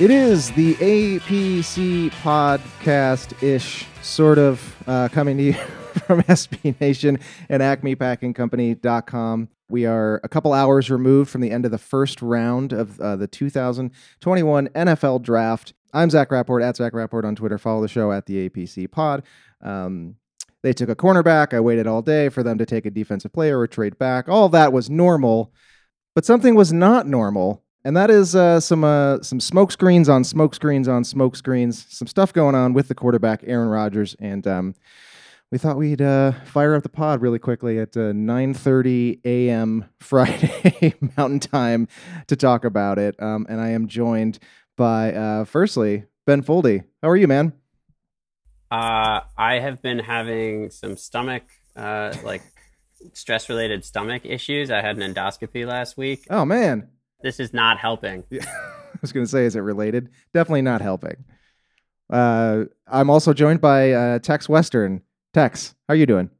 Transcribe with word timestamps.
It 0.00 0.10
is 0.10 0.50
the 0.52 0.76
APC 0.76 2.10
podcast 2.22 3.42
ish, 3.42 3.84
sort 4.00 4.38
of, 4.38 4.74
uh, 4.86 5.08
coming 5.12 5.36
to 5.36 5.42
you 5.42 5.52
from 6.06 6.22
SB 6.22 6.80
Nation 6.80 7.18
and 7.50 7.62
AcmePackingCompany.com. 7.62 9.48
We 9.68 9.84
are 9.84 10.18
a 10.24 10.28
couple 10.30 10.54
hours 10.54 10.90
removed 10.90 11.28
from 11.28 11.42
the 11.42 11.50
end 11.50 11.66
of 11.66 11.70
the 11.70 11.76
first 11.76 12.22
round 12.22 12.72
of 12.72 12.98
uh, 12.98 13.16
the 13.16 13.26
2021 13.26 14.68
NFL 14.68 15.20
Draft. 15.20 15.74
I'm 15.92 16.08
Zach 16.08 16.32
Rapport 16.32 16.62
at 16.62 16.78
Zach 16.78 16.94
Rapport 16.94 17.26
on 17.26 17.36
Twitter. 17.36 17.58
Follow 17.58 17.82
the 17.82 17.88
show 17.88 18.10
at 18.10 18.24
the 18.24 18.48
APC 18.48 18.90
Pod. 18.90 19.22
Um, 19.62 20.16
they 20.62 20.72
took 20.72 20.88
a 20.88 20.96
cornerback. 20.96 21.52
I 21.52 21.60
waited 21.60 21.86
all 21.86 22.00
day 22.00 22.30
for 22.30 22.42
them 22.42 22.56
to 22.56 22.64
take 22.64 22.86
a 22.86 22.90
defensive 22.90 23.34
player 23.34 23.58
or 23.58 23.66
trade 23.66 23.98
back. 23.98 24.30
All 24.30 24.48
that 24.48 24.72
was 24.72 24.88
normal, 24.88 25.52
but 26.14 26.24
something 26.24 26.54
was 26.54 26.72
not 26.72 27.06
normal 27.06 27.64
and 27.84 27.96
that 27.96 28.10
is 28.10 28.34
uh, 28.36 28.60
some 28.60 28.84
uh, 28.84 29.22
some 29.22 29.40
smoke 29.40 29.72
screens 29.72 30.08
on 30.08 30.24
smoke 30.24 30.54
screens 30.54 30.88
on 30.88 31.04
smoke 31.04 31.36
screens, 31.36 31.86
some 31.88 32.06
stuff 32.06 32.32
going 32.32 32.54
on 32.54 32.72
with 32.72 32.88
the 32.88 32.94
quarterback 32.94 33.42
Aaron 33.46 33.68
Rodgers, 33.68 34.14
and 34.18 34.46
um, 34.46 34.74
we 35.50 35.58
thought 35.58 35.76
we'd 35.76 36.02
uh, 36.02 36.32
fire 36.44 36.74
up 36.74 36.82
the 36.82 36.88
pod 36.88 37.22
really 37.22 37.38
quickly 37.38 37.78
at 37.78 37.92
9:30 37.92 39.16
uh, 39.16 39.20
a.m. 39.24 39.86
Friday 39.98 40.94
Mountain 41.16 41.40
Time 41.40 41.88
to 42.26 42.36
talk 42.36 42.64
about 42.64 42.98
it. 42.98 43.20
Um, 43.20 43.46
and 43.48 43.60
I 43.60 43.70
am 43.70 43.88
joined 43.88 44.38
by, 44.76 45.12
uh, 45.12 45.44
firstly, 45.44 46.04
Ben 46.26 46.42
Foldy. 46.42 46.84
How 47.02 47.08
are 47.08 47.16
you, 47.16 47.26
man? 47.26 47.54
Uh, 48.70 49.20
I 49.36 49.58
have 49.58 49.82
been 49.82 49.98
having 49.98 50.70
some 50.70 50.96
stomach, 50.96 51.42
like 51.74 52.42
stress-related 53.14 53.84
stomach 53.84 54.26
issues. 54.26 54.70
I 54.70 54.82
had 54.82 54.98
an 54.98 55.14
endoscopy 55.14 55.66
last 55.66 55.96
week. 55.96 56.26
Oh 56.28 56.44
man 56.44 56.90
this 57.22 57.40
is 57.40 57.52
not 57.52 57.78
helping. 57.78 58.24
Yeah. 58.30 58.44
I 58.46 58.98
was 59.00 59.12
going 59.12 59.24
to 59.24 59.30
say, 59.30 59.44
is 59.44 59.56
it 59.56 59.60
related? 59.60 60.10
Definitely 60.34 60.62
not 60.62 60.80
helping. 60.80 61.24
Uh, 62.10 62.64
I'm 62.86 63.08
also 63.08 63.32
joined 63.32 63.60
by 63.60 63.92
uh, 63.92 64.18
Tex 64.18 64.48
Western. 64.48 65.02
Tex, 65.32 65.74
how 65.88 65.94
are 65.94 65.96
you 65.96 66.06
doing? 66.06 66.30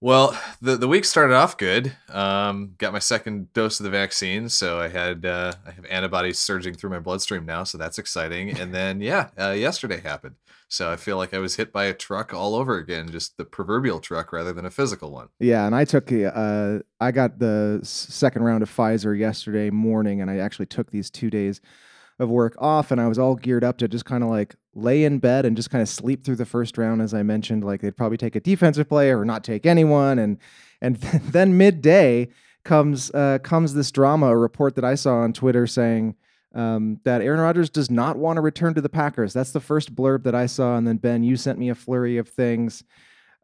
Well, 0.00 0.36
the 0.60 0.76
the 0.76 0.88
week 0.88 1.04
started 1.04 1.34
off 1.34 1.56
good. 1.56 1.96
Um, 2.08 2.74
got 2.76 2.92
my 2.92 2.98
second 2.98 3.52
dose 3.52 3.78
of 3.78 3.84
the 3.84 3.90
vaccine, 3.90 4.48
so 4.48 4.80
I 4.80 4.88
had 4.88 5.24
uh, 5.24 5.52
I 5.64 5.70
have 5.70 5.84
antibodies 5.84 6.40
surging 6.40 6.74
through 6.74 6.90
my 6.90 6.98
bloodstream 6.98 7.46
now, 7.46 7.62
so 7.62 7.78
that's 7.78 8.00
exciting. 8.00 8.58
And 8.58 8.74
then 8.74 9.00
yeah, 9.00 9.28
uh, 9.38 9.50
yesterday 9.50 10.00
happened, 10.00 10.34
so 10.72 10.90
I 10.90 10.96
feel 10.96 11.18
like 11.18 11.34
I 11.34 11.38
was 11.38 11.56
hit 11.56 11.70
by 11.70 11.84
a 11.84 11.92
truck 11.92 12.32
all 12.32 12.54
over 12.54 12.78
again, 12.78 13.10
just 13.10 13.36
the 13.36 13.44
proverbial 13.44 14.00
truck 14.00 14.32
rather 14.32 14.54
than 14.54 14.64
a 14.64 14.70
physical 14.70 15.10
one. 15.10 15.28
Yeah, 15.38 15.66
and 15.66 15.74
I 15.74 15.84
took 15.84 16.10
uh, 16.10 16.78
I 16.98 17.12
got 17.12 17.38
the 17.38 17.80
second 17.82 18.42
round 18.42 18.62
of 18.62 18.74
Pfizer 18.74 19.16
yesterday 19.16 19.68
morning, 19.68 20.22
and 20.22 20.30
I 20.30 20.38
actually 20.38 20.64
took 20.64 20.90
these 20.90 21.10
two 21.10 21.28
days 21.28 21.60
of 22.18 22.30
work 22.30 22.54
off, 22.58 22.90
and 22.90 23.02
I 23.02 23.06
was 23.06 23.18
all 23.18 23.34
geared 23.34 23.64
up 23.64 23.76
to 23.78 23.88
just 23.88 24.06
kind 24.06 24.24
of 24.24 24.30
like 24.30 24.54
lay 24.74 25.04
in 25.04 25.18
bed 25.18 25.44
and 25.44 25.58
just 25.58 25.68
kind 25.68 25.82
of 25.82 25.90
sleep 25.90 26.24
through 26.24 26.36
the 26.36 26.46
first 26.46 26.78
round, 26.78 27.02
as 27.02 27.12
I 27.12 27.22
mentioned. 27.22 27.64
Like 27.64 27.82
they'd 27.82 27.94
probably 27.94 28.16
take 28.16 28.34
a 28.34 28.40
defensive 28.40 28.88
player 28.88 29.20
or 29.20 29.26
not 29.26 29.44
take 29.44 29.66
anyone, 29.66 30.18
and 30.18 30.38
and 30.80 30.96
then 30.96 31.58
midday 31.58 32.28
comes 32.64 33.10
uh, 33.10 33.40
comes 33.42 33.74
this 33.74 33.90
drama. 33.90 34.28
A 34.28 34.36
report 34.38 34.74
that 34.76 34.86
I 34.86 34.94
saw 34.94 35.16
on 35.16 35.34
Twitter 35.34 35.66
saying 35.66 36.14
um, 36.54 37.00
that 37.04 37.22
Aaron 37.22 37.40
Rodgers 37.40 37.70
does 37.70 37.90
not 37.90 38.16
want 38.16 38.36
to 38.36 38.40
return 38.40 38.74
to 38.74 38.80
the 38.80 38.88
Packers. 38.88 39.32
That's 39.32 39.52
the 39.52 39.60
first 39.60 39.94
blurb 39.94 40.24
that 40.24 40.34
I 40.34 40.46
saw, 40.46 40.76
and 40.76 40.86
then 40.86 40.96
Ben, 40.96 41.22
you 41.22 41.36
sent 41.36 41.58
me 41.58 41.70
a 41.70 41.74
flurry 41.74 42.18
of 42.18 42.28
things. 42.28 42.84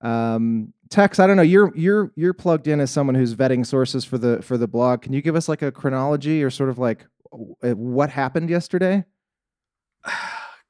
Um, 0.00 0.72
Tex, 0.91 1.18
I 1.18 1.26
don't 1.26 1.36
know. 1.36 1.42
You're 1.42 1.72
you're 1.74 2.12
you're 2.14 2.32
plugged 2.32 2.66
in 2.66 2.80
as 2.80 2.91
someone 2.91 3.14
who's 3.14 3.34
vetting 3.34 3.66
sources 3.66 4.04
for 4.04 4.16
the 4.16 4.41
for 4.42 4.56
the 4.56 4.68
blog. 4.68 5.02
Can 5.02 5.12
you 5.12 5.20
give 5.20 5.36
us 5.36 5.48
like 5.48 5.62
a 5.62 5.72
chronology 5.72 6.42
or 6.42 6.50
sort 6.50 6.70
of 6.70 6.78
like 6.78 7.06
what 7.30 8.10
happened 8.10 8.48
yesterday? 8.48 9.04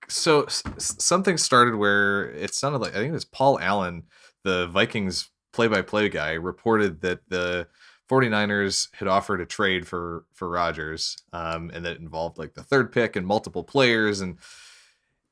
So 0.09 0.45
s- 0.45 0.63
something 0.77 1.37
started 1.37 1.77
where 1.77 2.31
it 2.31 2.55
sounded 2.55 2.79
like 2.79 2.93
I 2.93 2.97
think 2.97 3.11
it 3.11 3.13
was 3.13 3.27
Paul 3.27 3.61
Allen, 3.61 4.05
the 4.43 4.67
Vikings 4.69 5.29
play-by-play 5.53 6.09
guy, 6.09 6.33
reported 6.33 7.03
that 7.03 7.21
the 7.29 7.69
49ers 8.09 8.89
had 8.95 9.09
offered 9.09 9.41
a 9.41 9.47
trade 9.47 9.87
for 9.87 10.25
for 10.35 10.49
Rodgers, 10.49 11.17
um, 11.33 11.71
and 11.73 11.85
that 11.85 11.99
involved 11.99 12.39
like 12.39 12.55
the 12.55 12.63
third 12.63 12.93
pick 12.93 13.17
and 13.17 13.27
multiple 13.27 13.65
players, 13.65 14.21
and 14.21 14.39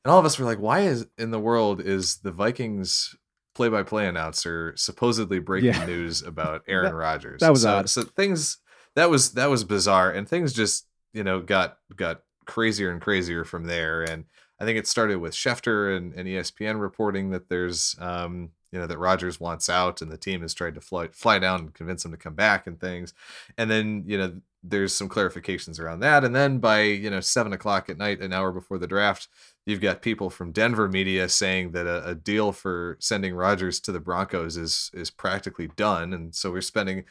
and 0.03 0.11
all 0.11 0.19
of 0.19 0.25
us 0.25 0.39
were 0.39 0.45
like, 0.45 0.59
why 0.59 0.81
is 0.81 1.07
in 1.17 1.31
the 1.31 1.39
world 1.39 1.81
is 1.81 2.17
the 2.17 2.31
Vikings 2.31 3.15
play-by-play 3.55 4.07
announcer 4.07 4.73
supposedly 4.77 5.39
breaking 5.39 5.73
yeah. 5.73 5.85
news 5.85 6.21
about 6.25 6.63
Aaron 6.67 6.93
Rodgers? 6.93 7.41
That 7.41 7.51
was 7.51 7.63
so, 7.63 7.77
odd. 7.77 7.89
So 7.89 8.03
things 8.03 8.59
that 8.95 9.09
was 9.09 9.33
that 9.33 9.49
was 9.49 9.63
bizarre, 9.63 10.11
and 10.11 10.27
things 10.27 10.53
just 10.53 10.85
you 11.13 11.23
know 11.23 11.41
got 11.41 11.77
got 11.95 12.21
crazier 12.45 12.91
and 12.91 13.01
crazier 13.01 13.43
from 13.43 13.65
there, 13.65 14.03
and 14.03 14.25
I 14.59 14.65
think 14.65 14.77
it 14.77 14.87
started 14.87 15.17
with 15.19 15.33
Schefter 15.33 15.95
and, 15.95 16.13
and 16.13 16.27
ESPN 16.27 16.81
reporting 16.81 17.29
that 17.29 17.47
there's, 17.47 17.95
um, 17.99 18.49
you 18.71 18.79
know, 18.79 18.87
that 18.87 18.97
Rodgers 18.97 19.39
wants 19.39 19.69
out 19.69 20.01
and 20.01 20.11
the 20.11 20.17
team 20.17 20.41
has 20.41 20.53
tried 20.53 20.75
to 20.75 20.81
fly, 20.81 21.07
fly 21.07 21.39
down 21.39 21.59
and 21.59 21.73
convince 21.73 22.03
him 22.03 22.11
to 22.11 22.17
come 22.17 22.35
back 22.35 22.67
and 22.67 22.79
things. 22.79 23.13
And 23.57 23.69
then, 23.71 24.03
you 24.05 24.17
know, 24.17 24.41
there's 24.63 24.93
some 24.93 25.07
clarifications 25.07 25.79
around 25.79 26.01
that. 26.01 26.23
And 26.23 26.35
then 26.35 26.59
by, 26.59 26.81
you 26.81 27.09
know, 27.09 27.21
seven 27.21 27.53
o'clock 27.53 27.89
at 27.89 27.97
night, 27.97 28.19
an 28.19 28.33
hour 28.33 28.51
before 28.51 28.77
the 28.77 28.87
draft, 28.87 29.27
you've 29.65 29.81
got 29.81 30.01
people 30.01 30.29
from 30.29 30.51
Denver 30.51 30.87
media 30.87 31.29
saying 31.29 31.71
that 31.71 31.87
a, 31.87 32.09
a 32.09 32.15
deal 32.15 32.51
for 32.51 32.97
sending 32.99 33.35
Rodgers 33.35 33.79
to 33.81 33.91
the 33.91 33.99
Broncos 33.99 34.57
is, 34.57 34.91
is 34.93 35.09
practically 35.09 35.69
done. 35.75 36.13
And 36.13 36.35
so 36.35 36.51
we're 36.51 36.61
spending 36.61 37.05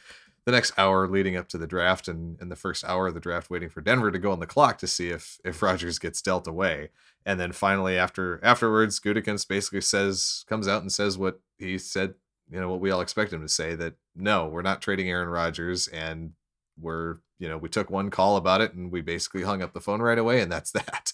the 0.47 0.53
next 0.53 0.71
hour 0.77 1.09
leading 1.09 1.35
up 1.35 1.49
to 1.49 1.57
the 1.57 1.67
draft 1.67 2.07
and, 2.07 2.39
and 2.39 2.49
the 2.49 2.55
first 2.55 2.85
hour 2.85 3.07
of 3.07 3.13
the 3.13 3.19
draft 3.19 3.49
waiting 3.49 3.67
for 3.67 3.81
Denver 3.81 4.11
to 4.11 4.17
go 4.17 4.31
on 4.31 4.39
the 4.39 4.47
clock 4.47 4.77
to 4.77 4.87
see 4.87 5.09
if 5.09 5.41
if 5.43 5.61
Rodgers 5.61 5.99
gets 5.99 6.21
dealt 6.21 6.47
away. 6.47 6.87
And 7.25 7.37
then 7.37 7.51
finally 7.51 7.97
after 7.97 8.39
afterwards, 8.41 8.97
Gutekunst 9.01 9.49
basically 9.49 9.81
says 9.81 10.45
comes 10.47 10.65
out 10.65 10.81
and 10.81 10.89
says 10.89 11.17
what 11.17 11.41
he 11.57 11.77
said, 11.77 12.13
you 12.49 12.61
know, 12.61 12.69
what 12.69 12.79
we 12.79 12.89
all 12.91 13.01
expect 13.01 13.33
him 13.33 13.41
to 13.41 13.49
say 13.49 13.75
that 13.75 13.95
no, 14.15 14.47
we're 14.47 14.61
not 14.61 14.81
trading 14.81 15.09
Aaron 15.09 15.27
Rodgers 15.27 15.89
and 15.89 16.31
we're, 16.79 17.17
you 17.39 17.49
know, 17.49 17.57
we 17.57 17.67
took 17.67 17.89
one 17.89 18.09
call 18.09 18.37
about 18.37 18.61
it 18.61 18.73
and 18.73 18.89
we 18.89 19.01
basically 19.01 19.43
hung 19.43 19.61
up 19.61 19.73
the 19.73 19.81
phone 19.81 20.01
right 20.01 20.17
away 20.17 20.39
and 20.39 20.49
that's 20.49 20.71
that. 20.71 21.11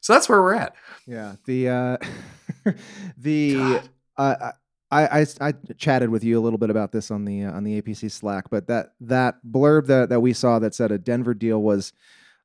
So 0.00 0.12
that's 0.12 0.28
where 0.28 0.42
we're 0.42 0.56
at. 0.56 0.74
Yeah. 1.06 1.36
The 1.46 1.68
uh 1.68 1.96
the 3.16 3.80
uh, 4.16 4.52
I, 4.94 5.20
I, 5.20 5.26
I 5.40 5.54
chatted 5.76 6.10
with 6.10 6.22
you 6.22 6.38
a 6.38 6.42
little 6.42 6.58
bit 6.58 6.70
about 6.70 6.92
this 6.92 7.10
on 7.10 7.24
the 7.24 7.44
uh, 7.44 7.52
on 7.52 7.64
the 7.64 7.82
APC 7.82 8.10
Slack, 8.10 8.48
but 8.48 8.68
that 8.68 8.92
that 9.00 9.36
blurb 9.44 9.86
that 9.86 10.08
that 10.10 10.20
we 10.20 10.32
saw 10.32 10.60
that 10.60 10.74
said 10.74 10.92
a 10.92 10.98
Denver 10.98 11.34
deal 11.34 11.60
was, 11.60 11.92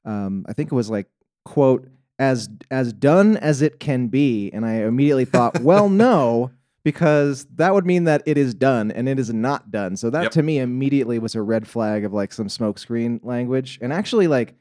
um, 0.04 0.46
I 0.50 0.54
think 0.54 0.72
it 0.72 0.76
was 0.76 0.90
like 0.90 1.08
quote 1.46 1.88
as 2.18 2.50
as 2.72 2.92
done 2.92 3.38
as 3.38 3.62
it 3.62 3.80
can 3.80 4.08
be, 4.08 4.50
and 4.52 4.66
I 4.66 4.82
immediately 4.82 5.26
thought, 5.26 5.60
well, 5.62 5.90
no, 5.90 6.50
because 6.84 7.46
that 7.56 7.74
would 7.74 7.86
mean 7.86 8.06
that 8.06 8.24
it 8.26 8.38
is 8.38 8.56
done 8.56 8.92
and 8.92 9.08
it 9.08 9.20
is 9.20 9.32
not 9.32 9.70
done. 9.70 9.96
So 9.96 10.10
that 10.10 10.24
yep. 10.24 10.32
to 10.32 10.44
me 10.44 10.58
immediately 10.58 11.20
was 11.20 11.36
a 11.36 11.42
red 11.44 11.68
flag 11.68 12.04
of 12.04 12.14
like 12.14 12.34
some 12.34 12.48
smokescreen 12.48 13.24
language, 13.24 13.78
and 13.80 13.94
actually 13.94 14.28
like 14.28 14.56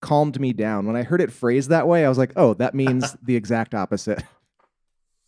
calmed 0.00 0.40
me 0.40 0.52
down. 0.52 0.86
When 0.86 0.96
I 0.96 1.04
heard 1.04 1.20
it 1.20 1.32
phrased 1.32 1.70
that 1.70 1.86
way, 1.86 2.04
I 2.04 2.08
was 2.08 2.18
like, 2.18 2.32
oh, 2.34 2.54
that 2.54 2.74
means 2.74 3.16
the 3.22 3.36
exact 3.36 3.76
opposite. 3.76 4.24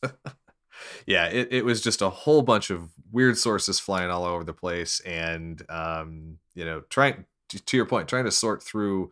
yeah, 1.10 1.26
it, 1.26 1.48
it 1.50 1.64
was 1.64 1.80
just 1.80 2.02
a 2.02 2.08
whole 2.08 2.40
bunch 2.40 2.70
of 2.70 2.88
weird 3.10 3.36
sources 3.36 3.80
flying 3.80 4.10
all 4.10 4.24
over 4.24 4.44
the 4.44 4.52
place, 4.52 5.00
and 5.00 5.60
um, 5.68 6.38
you 6.54 6.64
know, 6.64 6.82
trying 6.88 7.24
to 7.48 7.76
your 7.76 7.84
point, 7.84 8.08
trying 8.08 8.26
to 8.26 8.30
sort 8.30 8.62
through 8.62 9.10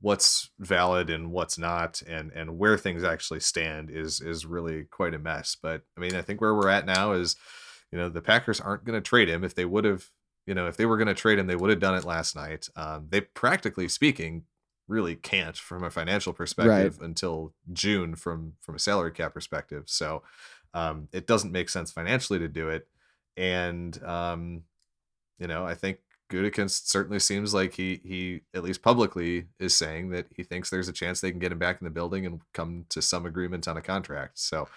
what's 0.00 0.50
valid 0.60 1.10
and 1.10 1.32
what's 1.32 1.58
not, 1.58 2.02
and 2.02 2.30
and 2.36 2.56
where 2.56 2.78
things 2.78 3.02
actually 3.02 3.40
stand 3.40 3.90
is 3.90 4.20
is 4.20 4.46
really 4.46 4.84
quite 4.84 5.12
a 5.12 5.18
mess. 5.18 5.56
But 5.60 5.82
I 5.96 6.00
mean, 6.00 6.14
I 6.14 6.22
think 6.22 6.40
where 6.40 6.54
we're 6.54 6.68
at 6.68 6.86
now 6.86 7.14
is, 7.14 7.34
you 7.90 7.98
know, 7.98 8.08
the 8.08 8.22
Packers 8.22 8.60
aren't 8.60 8.84
going 8.84 9.02
to 9.02 9.08
trade 9.08 9.28
him. 9.28 9.42
If 9.42 9.56
they 9.56 9.64
would 9.64 9.84
have, 9.84 10.08
you 10.46 10.54
know, 10.54 10.68
if 10.68 10.76
they 10.76 10.86
were 10.86 10.98
going 10.98 11.08
to 11.08 11.14
trade 11.14 11.40
him, 11.40 11.48
they 11.48 11.56
would 11.56 11.70
have 11.70 11.80
done 11.80 11.96
it 11.96 12.04
last 12.04 12.36
night. 12.36 12.68
Um, 12.76 13.08
they 13.10 13.22
practically 13.22 13.88
speaking 13.88 14.44
really 14.86 15.14
can't 15.14 15.56
from 15.56 15.84
a 15.84 15.90
financial 15.90 16.32
perspective 16.32 16.98
right. 16.98 17.06
until 17.06 17.54
June 17.72 18.14
from 18.14 18.54
from 18.60 18.76
a 18.76 18.78
salary 18.78 19.12
cap 19.12 19.34
perspective. 19.34 19.84
So 19.86 20.22
um, 20.74 21.08
it 21.12 21.26
doesn't 21.26 21.52
make 21.52 21.68
sense 21.68 21.90
financially 21.90 22.38
to 22.38 22.48
do 22.48 22.68
it. 22.68 22.86
And 23.36 24.02
um, 24.04 24.62
you 25.38 25.46
know, 25.46 25.64
I 25.64 25.74
think 25.74 25.98
Gutekunst 26.30 26.86
certainly 26.86 27.18
seems 27.18 27.52
like 27.52 27.74
he 27.74 28.00
he 28.04 28.42
at 28.54 28.62
least 28.62 28.82
publicly 28.82 29.46
is 29.58 29.76
saying 29.76 30.10
that 30.10 30.26
he 30.34 30.44
thinks 30.44 30.70
there's 30.70 30.88
a 30.88 30.92
chance 30.92 31.20
they 31.20 31.32
can 31.32 31.40
get 31.40 31.50
him 31.50 31.58
back 31.58 31.80
in 31.80 31.84
the 31.84 31.90
building 31.90 32.24
and 32.24 32.40
come 32.54 32.86
to 32.90 33.02
some 33.02 33.26
agreement 33.26 33.66
on 33.66 33.76
a 33.76 33.82
contract. 33.82 34.38
So 34.38 34.68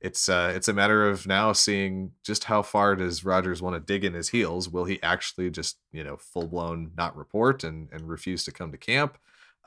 it's 0.00 0.28
uh, 0.28 0.52
it's 0.54 0.68
a 0.68 0.72
matter 0.72 1.08
of 1.08 1.26
now 1.26 1.52
seeing 1.52 2.10
just 2.24 2.44
how 2.44 2.62
far 2.62 2.96
does 2.96 3.24
Rodgers 3.24 3.62
want 3.62 3.74
to 3.76 3.80
dig 3.80 4.04
in 4.04 4.14
his 4.14 4.30
heels. 4.30 4.68
Will 4.68 4.84
he 4.84 5.00
actually 5.02 5.48
just 5.48 5.78
you 5.92 6.02
know 6.02 6.16
full 6.16 6.48
blown 6.48 6.90
not 6.96 7.16
report 7.16 7.62
and 7.62 7.88
and 7.92 8.08
refuse 8.08 8.44
to 8.44 8.52
come 8.52 8.72
to 8.72 8.78
camp? 8.78 9.16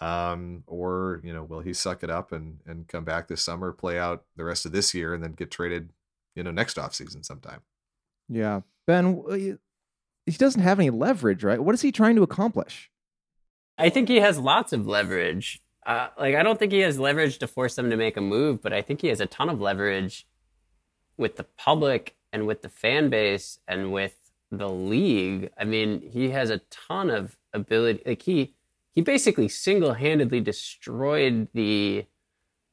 Um, 0.02 0.64
or 0.68 1.22
you 1.24 1.34
know, 1.34 1.44
will 1.44 1.60
he 1.60 1.74
suck 1.74 2.04
it 2.04 2.10
up 2.10 2.32
and 2.32 2.60
and 2.66 2.88
come 2.88 3.04
back 3.04 3.28
this 3.28 3.42
summer, 3.42 3.72
play 3.72 4.00
out 4.00 4.24
the 4.36 4.44
rest 4.44 4.66
of 4.66 4.72
this 4.72 4.94
year, 4.94 5.14
and 5.14 5.24
then 5.24 5.34
get 5.34 5.52
traded, 5.52 5.90
you 6.36 6.44
know, 6.44 6.52
next 6.52 6.78
off 6.78 6.94
season 6.94 7.24
sometime? 7.24 7.62
Yeah, 8.28 8.62
Ben, 8.88 9.58
he 10.26 10.38
doesn't 10.38 10.62
have 10.62 10.80
any 10.80 10.90
leverage, 10.90 11.44
right? 11.44 11.60
What 11.60 11.76
is 11.76 11.82
he 11.82 11.92
trying 11.92 12.16
to 12.16 12.24
accomplish? 12.24 12.90
I 13.78 13.90
think 13.90 14.10
he 14.10 14.18
has 14.18 14.38
lots 14.38 14.74
of 14.74 14.88
leverage. 14.88 15.62
Uh, 15.86 16.10
like 16.20 16.36
I 16.36 16.44
don't 16.44 16.60
think 16.60 16.72
he 16.72 16.80
has 16.80 17.00
leverage 17.00 17.40
to 17.40 17.48
force 17.48 17.76
them 17.76 17.90
to 17.90 17.98
make 17.98 18.18
a 18.18 18.22
move, 18.22 18.62
but 18.62 18.74
I 18.74 18.82
think 18.82 19.02
he 19.02 19.08
has 19.08 19.20
a 19.20 19.26
ton 19.26 19.50
of 19.50 19.60
leverage 19.60 20.28
with 21.18 21.36
the 21.36 21.44
public 21.44 22.16
and 22.32 22.46
with 22.46 22.62
the 22.62 22.70
fan 22.70 23.10
base 23.10 23.60
and 23.68 23.92
with 23.92 24.16
the 24.52 24.70
league. 24.70 25.52
I 25.58 25.64
mean, 25.64 26.02
he 26.02 26.30
has 26.30 26.50
a 26.50 26.60
ton 26.70 27.10
of 27.10 27.38
ability. 27.54 28.04
Like 28.06 28.22
he 28.22 28.54
he 29.00 29.02
basically 29.02 29.48
single-handedly 29.48 30.42
destroyed 30.42 31.48
the 31.54 32.06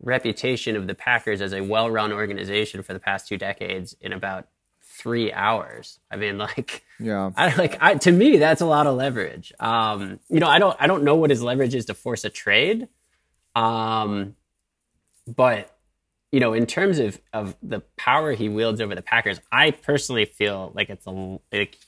reputation 0.00 0.75
of 0.75 0.88
the 0.88 0.94
Packers 0.94 1.40
as 1.40 1.52
a 1.52 1.61
well-run 1.61 2.12
organization 2.12 2.82
for 2.82 2.93
the 2.93 2.99
past 2.99 3.28
two 3.28 3.38
decades 3.38 3.94
in 4.00 4.12
about 4.12 4.49
three 4.82 5.32
hours. 5.32 6.00
I 6.11 6.17
mean, 6.17 6.37
like, 6.49 6.84
yeah, 6.99 7.31
I 7.37 7.55
like, 7.55 7.81
I, 7.81 7.94
to 7.94 8.11
me, 8.11 8.38
that's 8.38 8.61
a 8.61 8.67
lot 8.67 8.88
of 8.88 8.96
leverage. 8.96 9.52
Um, 9.61 10.19
you 10.28 10.40
know, 10.40 10.49
I 10.49 10.58
don't, 10.58 10.76
I 10.81 10.88
don't 10.88 11.05
know 11.05 11.14
what 11.14 11.31
his 11.31 11.44
leverage 11.44 11.76
is 11.76 11.84
to 11.84 11.94
force 11.94 12.25
a 12.25 12.28
trade. 12.28 12.88
Um, 13.55 14.34
but 15.28 15.78
you 16.32 16.40
know, 16.40 16.55
in 16.55 16.67
terms 16.67 16.99
of 16.99 17.20
of 17.32 17.56
the 17.62 17.82
power 17.96 18.32
he 18.32 18.49
wields 18.49 18.81
over 18.81 18.96
the 18.96 19.00
Packers, 19.00 19.40
I 19.52 19.70
personally 19.70 20.25
feel 20.25 20.73
like 20.75 20.90
it's 20.90 21.06
a 21.06 21.38
like 21.52 21.78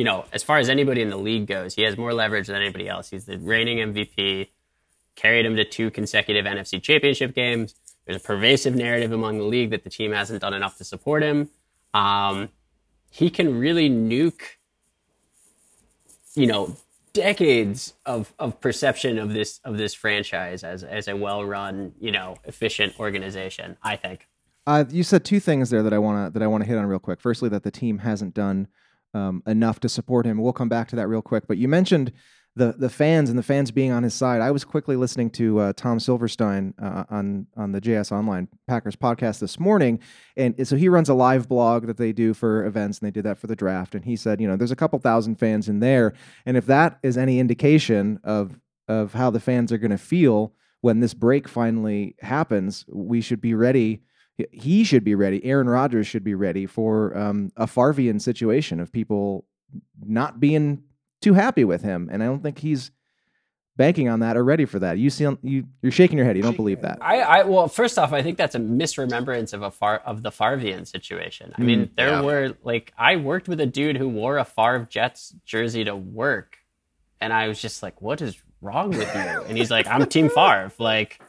you 0.00 0.04
know, 0.04 0.24
as 0.32 0.42
far 0.42 0.56
as 0.56 0.70
anybody 0.70 1.02
in 1.02 1.10
the 1.10 1.18
league 1.18 1.46
goes, 1.46 1.74
he 1.74 1.82
has 1.82 1.98
more 1.98 2.14
leverage 2.14 2.46
than 2.46 2.56
anybody 2.56 2.88
else. 2.88 3.10
He's 3.10 3.26
the 3.26 3.36
reigning 3.36 3.92
MVP, 3.92 4.48
carried 5.14 5.44
him 5.44 5.56
to 5.56 5.64
two 5.66 5.90
consecutive 5.90 6.46
NFC 6.46 6.82
championship 6.82 7.34
games. 7.34 7.74
There's 8.06 8.16
a 8.16 8.24
pervasive 8.24 8.74
narrative 8.74 9.12
among 9.12 9.36
the 9.36 9.44
league 9.44 9.68
that 9.72 9.84
the 9.84 9.90
team 9.90 10.12
hasn't 10.12 10.40
done 10.40 10.54
enough 10.54 10.78
to 10.78 10.84
support 10.84 11.22
him. 11.22 11.50
Um, 11.92 12.48
he 13.10 13.28
can 13.28 13.58
really 13.58 13.90
nuke, 13.90 14.40
you 16.34 16.46
know, 16.46 16.78
decades 17.12 17.92
of, 18.06 18.32
of 18.38 18.58
perception 18.58 19.18
of 19.18 19.34
this 19.34 19.60
of 19.66 19.76
this 19.76 19.92
franchise 19.92 20.64
as 20.64 20.82
as 20.82 21.08
a 21.08 21.14
well 21.14 21.44
run, 21.44 21.92
you 22.00 22.10
know, 22.10 22.36
efficient 22.44 22.98
organization. 22.98 23.76
I 23.82 23.96
think. 23.96 24.26
Uh, 24.66 24.84
you 24.88 25.02
said 25.02 25.26
two 25.26 25.40
things 25.40 25.68
there 25.68 25.82
that 25.82 25.92
I 25.92 25.98
want 25.98 26.26
to 26.28 26.32
that 26.38 26.42
I 26.42 26.46
want 26.46 26.64
to 26.64 26.68
hit 26.70 26.78
on 26.78 26.86
real 26.86 26.98
quick. 26.98 27.20
Firstly, 27.20 27.50
that 27.50 27.64
the 27.64 27.70
team 27.70 27.98
hasn't 27.98 28.32
done 28.32 28.68
um, 29.14 29.42
enough 29.46 29.80
to 29.80 29.88
support 29.88 30.26
him. 30.26 30.38
We'll 30.38 30.52
come 30.52 30.68
back 30.68 30.88
to 30.88 30.96
that 30.96 31.08
real 31.08 31.22
quick. 31.22 31.46
But 31.46 31.58
you 31.58 31.68
mentioned 31.68 32.12
the 32.56 32.74
the 32.76 32.90
fans 32.90 33.30
and 33.30 33.38
the 33.38 33.42
fans 33.44 33.70
being 33.70 33.92
on 33.92 34.02
his 34.02 34.14
side. 34.14 34.40
I 34.40 34.50
was 34.50 34.64
quickly 34.64 34.96
listening 34.96 35.30
to 35.30 35.58
uh, 35.60 35.72
Tom 35.76 36.00
Silverstein 36.00 36.74
uh, 36.80 37.04
on 37.08 37.46
on 37.56 37.72
the 37.72 37.80
JS 37.80 38.10
Online 38.10 38.48
Packers 38.66 38.96
podcast 38.96 39.38
this 39.38 39.58
morning, 39.60 40.00
and 40.36 40.66
so 40.66 40.76
he 40.76 40.88
runs 40.88 41.08
a 41.08 41.14
live 41.14 41.48
blog 41.48 41.86
that 41.86 41.96
they 41.96 42.12
do 42.12 42.34
for 42.34 42.64
events, 42.66 42.98
and 42.98 43.06
they 43.06 43.12
did 43.12 43.24
that 43.24 43.38
for 43.38 43.46
the 43.46 43.56
draft. 43.56 43.94
And 43.94 44.04
he 44.04 44.16
said, 44.16 44.40
you 44.40 44.48
know, 44.48 44.56
there's 44.56 44.72
a 44.72 44.76
couple 44.76 44.98
thousand 44.98 45.36
fans 45.36 45.68
in 45.68 45.80
there, 45.80 46.12
and 46.44 46.56
if 46.56 46.66
that 46.66 46.98
is 47.02 47.16
any 47.16 47.38
indication 47.38 48.18
of 48.24 48.58
of 48.88 49.12
how 49.12 49.30
the 49.30 49.40
fans 49.40 49.70
are 49.70 49.78
going 49.78 49.92
to 49.92 49.98
feel 49.98 50.52
when 50.80 51.00
this 51.00 51.14
break 51.14 51.46
finally 51.46 52.16
happens, 52.20 52.84
we 52.88 53.20
should 53.20 53.40
be 53.40 53.54
ready 53.54 54.02
he 54.52 54.84
should 54.84 55.04
be 55.04 55.14
ready. 55.14 55.44
Aaron 55.44 55.68
Rodgers 55.68 56.06
should 56.06 56.24
be 56.24 56.34
ready 56.34 56.66
for 56.66 57.16
um, 57.16 57.52
a 57.56 57.66
Farvian 57.66 58.20
situation 58.20 58.80
of 58.80 58.92
people 58.92 59.46
not 60.04 60.40
being 60.40 60.82
too 61.20 61.34
happy 61.34 61.64
with 61.64 61.82
him, 61.82 62.08
and 62.10 62.22
I 62.22 62.26
don't 62.26 62.42
think 62.42 62.58
he's 62.58 62.90
banking 63.76 64.10
on 64.10 64.20
that 64.20 64.36
or 64.36 64.44
ready 64.44 64.66
for 64.66 64.78
that. 64.78 64.98
You 64.98 65.08
see, 65.08 65.26
you 65.42 65.64
you're 65.80 65.92
shaking 65.92 66.18
your 66.18 66.26
head. 66.26 66.36
You 66.36 66.42
don't 66.42 66.56
believe 66.56 66.82
that. 66.82 66.98
I, 67.00 67.20
I 67.20 67.42
well, 67.44 67.66
first 67.68 67.98
off, 67.98 68.12
I 68.12 68.22
think 68.22 68.36
that's 68.36 68.54
a 68.54 68.58
misremembrance 68.58 69.52
of 69.52 69.62
a 69.62 69.70
far 69.70 69.98
of 69.98 70.22
the 70.22 70.30
Farvian 70.30 70.86
situation. 70.86 71.54
I 71.56 71.62
mean, 71.62 71.86
mm, 71.86 71.96
there 71.96 72.10
yeah. 72.10 72.20
were 72.20 72.56
like 72.62 72.92
I 72.98 73.16
worked 73.16 73.48
with 73.48 73.60
a 73.60 73.66
dude 73.66 73.96
who 73.96 74.08
wore 74.08 74.38
a 74.38 74.44
Favre 74.44 74.86
Jets 74.90 75.34
jersey 75.44 75.84
to 75.84 75.96
work, 75.96 76.58
and 77.20 77.32
I 77.32 77.48
was 77.48 77.60
just 77.60 77.82
like, 77.82 78.02
"What 78.02 78.20
is 78.20 78.40
wrong 78.60 78.90
with 78.90 79.14
you?" 79.14 79.20
And 79.20 79.56
he's 79.56 79.70
like, 79.70 79.86
"I'm 79.86 80.06
Team 80.06 80.28
Favre." 80.34 80.72
Like 80.78 81.20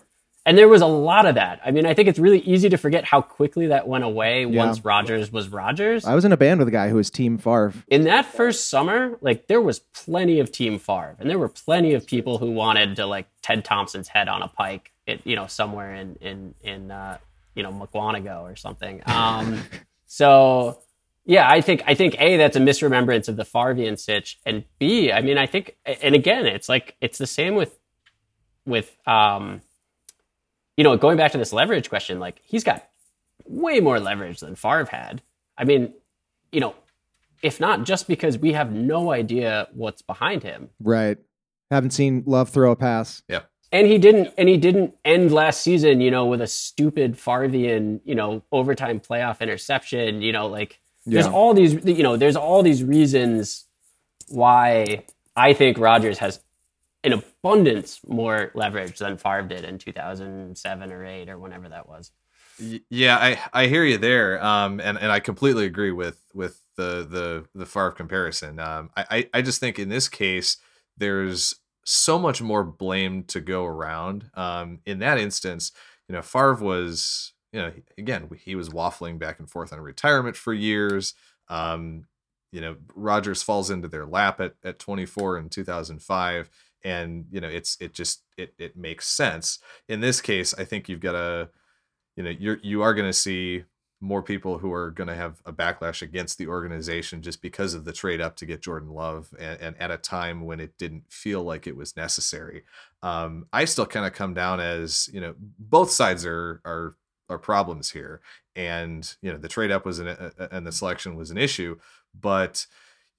and 0.46 0.58
there 0.58 0.68
was 0.68 0.82
a 0.82 0.88
lot 0.88 1.26
of 1.26 1.36
that. 1.36 1.62
I 1.64 1.72
mean, 1.72 1.86
I 1.86 1.94
think 1.94 2.10
it's 2.10 2.18
really 2.18 2.40
easy 2.40 2.70
to 2.70 2.78
forget 2.78 3.06
how 3.06 3.22
quickly 3.22 3.68
that 3.68 3.88
went 3.88 4.04
away 4.04 4.46
yeah. 4.46 4.66
once 4.66 4.84
Rodgers 4.84 5.32
was 5.32 5.50
Rodgers. 5.50 6.04
I 6.04 6.16
was 6.16 6.26
in 6.26 6.32
a 6.32 6.38
band 6.38 6.60
with 6.60 6.68
a 6.68 6.72
guy 6.72 6.90
who 6.90 6.96
was 6.96 7.12
Team 7.12 7.38
Favre. 7.38 7.74
In 7.88 8.06
that 8.06 8.26
first 8.26 8.70
summer, 8.70 9.18
like 9.22 9.48
there 9.48 9.62
was 9.62 9.80
plenty 9.80 10.40
of 10.40 10.52
Team 10.52 10.80
Favre, 10.80 11.16
and 11.20 11.30
there 11.30 11.38
were 11.38 11.50
plenty 11.50 11.94
of 11.94 12.08
people 12.08 12.40
who 12.40 12.52
wanted 12.52 12.96
to 12.96 13.06
like 13.06 13.28
Ted 13.44 13.64
Thompson's 13.64 14.08
head 14.08 14.28
on 14.28 14.42
a 14.42 14.48
pike, 14.48 14.92
it, 15.06 15.22
you 15.26 15.36
know, 15.36 15.46
somewhere 15.46 15.94
in 15.94 16.16
in 16.16 16.56
in 16.62 16.92
uh, 16.92 17.20
you 17.54 17.62
know 17.62 17.72
Mukwonago 17.72 18.42
or 18.42 18.56
something. 18.56 19.02
Um, 19.06 19.62
so 20.08 20.80
yeah, 21.24 21.48
I 21.48 21.62
think 21.62 21.84
I 21.86 21.94
think 21.94 22.20
a 22.20 22.38
that's 22.38 22.58
a 22.58 22.60
misremembrance 22.60 23.28
of 23.28 23.36
the 23.36 23.46
Farvian 23.46 24.00
sitch, 24.00 24.40
and 24.44 24.64
b 24.80 25.12
I 25.12 25.22
mean 25.22 25.38
I 25.38 25.46
think, 25.46 25.78
and 25.86 26.16
again, 26.16 26.48
it's 26.48 26.68
like 26.68 26.96
it's 27.00 27.20
the 27.20 27.28
same 27.28 27.54
with 27.54 27.78
with 28.66 28.96
um 29.08 29.62
you 30.78 30.84
know, 30.84 30.98
going 30.98 31.18
back 31.18 31.32
to 31.34 31.38
this 31.38 31.54
leverage 31.54 31.90
question, 31.90 32.20
like 32.20 32.42
he's 32.44 32.64
got 32.64 32.88
way 33.46 33.80
more 33.80 34.00
leverage 34.00 34.40
than 34.40 34.56
Favre 34.56 34.86
had. 34.86 35.22
I 35.58 35.64
mean, 35.64 35.94
you 36.52 36.60
know, 36.60 36.76
if 37.42 37.60
not 37.60 37.86
just 37.86 38.08
because 38.08 38.38
we 38.38 38.54
have 38.54 38.72
no 38.72 39.12
idea 39.12 39.68
what's 39.74 40.02
behind 40.02 40.44
him. 40.44 40.70
Right. 40.80 41.18
Haven't 41.70 41.92
seen 41.92 42.24
Love 42.26 42.50
throw 42.50 42.72
a 42.72 42.76
pass. 42.76 43.24
Yeah. 43.28 43.42
And 43.72 43.88
he 43.88 43.98
didn't 43.98 44.34
and 44.38 44.50
he 44.50 44.58
didn't 44.58 44.96
end 45.06 45.32
last 45.32 45.62
season, 45.62 46.02
you 46.02 46.12
know, 46.12 46.26
with 46.26 46.42
a 46.42 46.48
stupid 46.48 47.16
Farvian, 47.16 48.02
you 48.04 48.16
know, 48.16 48.44
overtime 48.52 49.00
playoff 49.00 49.40
interception, 49.40 50.22
you 50.22 50.34
know, 50.34 50.48
like 50.48 50.80
there's 51.06 51.26
all 51.26 51.54
these 51.54 51.74
you 51.86 52.04
know, 52.04 52.18
there's 52.18 52.36
all 52.36 52.64
these 52.64 52.84
reasons 52.84 53.66
why 54.28 55.06
I 55.36 55.54
think 55.54 55.78
Rodgers 55.78 56.18
has 56.18 56.42
in 57.04 57.14
abundance 57.14 58.00
more 58.08 58.52
leverage 58.54 59.00
than 59.00 59.18
Favre 59.18 59.44
did 59.44 59.64
in 59.64 59.78
2007 59.78 60.92
or 60.92 61.06
8 61.06 61.30
or 61.30 61.40
whenever 61.40 61.70
that 61.70 61.88
was. 61.88 62.12
Yeah, 62.60 63.18
I, 63.18 63.40
I 63.54 63.68
hear 63.68 63.84
you 63.84 63.98
there. 63.98 64.44
Um, 64.44 64.80
and, 64.80 65.00
and 65.00 65.12
I 65.12 65.20
completely 65.20 65.66
agree 65.66 65.92
with, 65.92 66.22
with 66.34 66.62
the, 66.78 67.08
the, 67.10 67.46
the 67.56 67.66
Favre 67.66 67.92
comparison. 67.92 68.60
Um, 68.60 68.92
I, 68.96 69.30
I 69.34 69.42
just 69.42 69.60
think 69.60 69.80
in 69.80 69.90
this 69.90 70.08
case, 70.08 70.58
there's 70.98 71.56
so 71.86 72.20
much 72.20 72.42
more 72.42 72.64
blame 72.64 73.24
to 73.24 73.42
go 73.42 73.66
around. 73.66 74.30
Um, 74.36 74.80
in 74.86 75.00
that 75.00 75.18
instance, 75.18 75.72
you 76.08 76.14
know, 76.14 76.22
Favre 76.22 76.56
was, 76.56 77.34
you 77.52 77.62
know, 77.62 77.72
again, 77.98 78.30
he 78.44 78.54
was 78.56 78.70
waffling 78.70 79.18
back 79.18 79.40
and 79.40 79.50
forth 79.50 79.74
on 79.74 79.80
retirement 79.80 80.36
for 80.36 80.54
years. 80.54 81.16
Um, 81.48 82.06
you 82.52 82.62
know, 82.62 82.76
Rodgers 82.94 83.42
falls 83.42 83.72
into 83.72 83.88
their 83.88 84.06
lap 84.06 84.40
at, 84.40 84.56
at 84.64 84.78
24 84.78 85.38
in 85.38 85.50
2005 85.50 86.50
and 86.84 87.26
you 87.32 87.42
know 87.42 87.48
it's 87.48 87.78
it 87.80 87.94
just 87.94 88.24
it 88.38 88.54
it 88.58 88.76
makes 88.76 89.08
sense 89.08 89.60
in 89.88 90.02
this 90.02 90.22
case 90.22 90.54
i 90.58 90.64
think 90.64 90.90
you've 90.90 91.00
got 91.00 91.16
a 91.16 91.50
you 92.16 92.24
know 92.24 92.30
you're 92.30 92.58
you 92.64 92.82
are 92.82 92.94
going 92.94 93.08
to 93.08 93.14
see 93.14 93.64
more 94.02 94.24
people 94.24 94.58
who 94.58 94.74
are 94.74 94.90
going 94.90 95.08
to 95.08 95.16
have 95.16 95.42
a 95.46 95.54
backlash 95.54 96.02
against 96.02 96.40
the 96.40 96.48
organization 96.48 97.22
just 97.22 97.40
because 97.42 97.76
of 97.76 97.86
the 97.86 97.94
trade 97.94 98.20
up 98.20 98.36
to 98.36 98.48
get 98.48 98.62
Jordan 98.64 98.90
Love 98.90 99.32
and, 99.40 99.62
and 99.62 99.80
at 99.80 99.92
a 99.92 99.98
time 99.98 100.44
when 100.44 100.60
it 100.60 100.76
didn't 100.80 101.04
feel 101.10 101.44
like 101.44 101.68
it 101.68 101.76
was 101.76 101.96
necessary. 101.96 102.64
Um, 103.04 103.46
I 103.54 103.66
still 103.66 103.86
kind 103.86 104.08
of 104.08 104.14
come 104.14 104.34
down 104.34 104.60
as 104.60 105.08
you 105.14 105.22
know 105.22 105.36
both 105.38 105.92
sides 105.92 106.26
are 106.26 106.62
are 106.66 106.96
are 107.30 107.38
problems 107.38 107.92
here, 107.92 108.22
and 108.56 109.16
you 109.22 109.32
know 109.32 109.38
the 109.38 109.48
trade 109.48 109.72
up 109.72 109.86
was 109.86 110.00
an 110.00 110.08
and 110.52 110.66
the 110.66 110.72
selection 110.72 111.16
was 111.16 111.30
an 111.30 111.38
issue, 111.38 111.78
but 112.20 112.66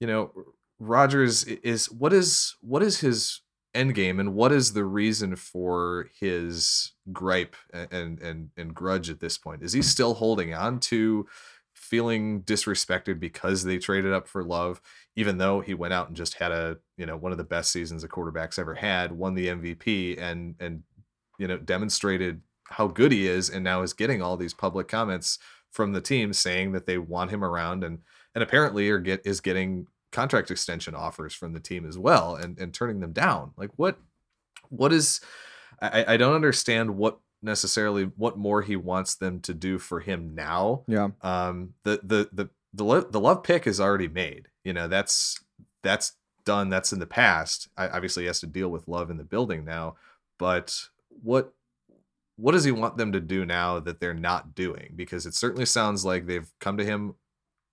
you 0.01 0.07
know 0.07 0.31
Rodgers 0.79 1.45
is 1.45 1.89
what 1.89 2.11
is 2.11 2.55
what 2.59 2.83
is 2.83 2.99
his 2.99 3.39
Endgame, 3.73 4.19
and 4.19 4.35
what 4.35 4.51
is 4.51 4.73
the 4.73 4.85
reason 4.85 5.35
for 5.35 6.09
his 6.19 6.91
gripe 7.11 7.55
and 7.73 8.19
and 8.19 8.49
and 8.55 8.75
grudge 8.75 9.09
at 9.09 9.19
this 9.19 9.37
point? 9.37 9.63
Is 9.63 9.73
he 9.73 9.81
still 9.81 10.13
holding 10.13 10.53
on 10.53 10.79
to 10.81 11.27
feeling 11.73 12.43
disrespected 12.43 13.19
because 13.19 13.63
they 13.63 13.77
traded 13.77 14.13
up 14.13 14.27
for 14.27 14.43
Love, 14.43 14.79
even 15.15 15.37
though 15.37 15.59
he 15.59 15.73
went 15.73 15.93
out 15.93 16.07
and 16.07 16.15
just 16.15 16.35
had 16.35 16.51
a 16.51 16.77
you 16.97 17.05
know 17.05 17.17
one 17.17 17.31
of 17.31 17.37
the 17.37 17.43
best 17.43 17.71
seasons 17.71 18.03
a 18.03 18.07
quarterback's 18.07 18.59
ever 18.59 18.75
had, 18.75 19.11
won 19.11 19.33
the 19.33 19.47
MVP, 19.47 20.21
and 20.21 20.55
and 20.59 20.83
you 21.39 21.47
know 21.47 21.57
demonstrated 21.57 22.41
how 22.65 22.87
good 22.87 23.11
he 23.11 23.27
is, 23.27 23.49
and 23.49 23.63
now 23.63 23.81
is 23.81 23.93
getting 23.93 24.21
all 24.21 24.37
these 24.37 24.53
public 24.53 24.87
comments 24.87 25.39
from 25.71 25.91
the 25.91 26.01
team 26.01 26.31
saying 26.31 26.71
that 26.71 26.85
they 26.85 26.99
want 26.99 27.31
him 27.31 27.43
around 27.43 27.83
and 27.83 27.99
and 28.35 28.43
apparently 28.43 28.89
are 28.89 28.99
get 28.99 29.21
is 29.25 29.41
getting 29.41 29.87
contract 30.13 30.49
extension 30.49 30.95
offers 30.95 31.33
from 31.33 31.51
the 31.51 31.59
team 31.59 31.85
as 31.85 31.97
well 31.97 32.35
and, 32.35 32.57
and 32.57 32.73
turning 32.73 33.01
them 33.01 33.11
down. 33.11 33.51
Like 33.57 33.71
what 33.75 33.97
what 34.69 34.93
is 34.93 35.19
I, 35.81 36.13
I 36.13 36.17
don't 36.17 36.35
understand 36.35 36.95
what 36.95 37.19
necessarily 37.41 38.05
what 38.15 38.37
more 38.37 38.61
he 38.61 38.77
wants 38.77 39.15
them 39.15 39.41
to 39.41 39.53
do 39.53 39.77
for 39.77 39.99
him 39.99 40.33
now. 40.33 40.83
Yeah. 40.87 41.09
Um 41.21 41.73
the 41.83 41.99
the 42.03 42.29
the 42.31 42.49
the, 42.73 43.07
the 43.09 43.19
love 43.19 43.43
pick 43.43 43.67
is 43.67 43.79
already 43.79 44.07
made. 44.07 44.47
You 44.63 44.73
know, 44.73 44.87
that's 44.87 45.39
that's 45.83 46.13
done. 46.45 46.69
That's 46.69 46.93
in 46.93 46.99
the 46.99 47.05
past. 47.05 47.67
I, 47.77 47.87
obviously, 47.87 48.23
he 48.23 48.27
has 48.27 48.39
to 48.41 48.47
deal 48.47 48.69
with 48.69 48.87
love 48.87 49.09
in 49.09 49.17
the 49.17 49.23
building 49.23 49.65
now. 49.65 49.95
But 50.39 50.89
what 51.21 51.53
what 52.35 52.53
does 52.53 52.63
he 52.63 52.71
want 52.71 52.97
them 52.97 53.11
to 53.11 53.19
do 53.19 53.45
now 53.45 53.79
that 53.79 53.99
they're 53.99 54.13
not 54.13 54.55
doing? 54.55 54.93
Because 54.95 55.25
it 55.25 55.35
certainly 55.35 55.65
sounds 55.65 56.03
like 56.03 56.25
they've 56.25 56.51
come 56.59 56.77
to 56.77 56.85
him 56.85 57.15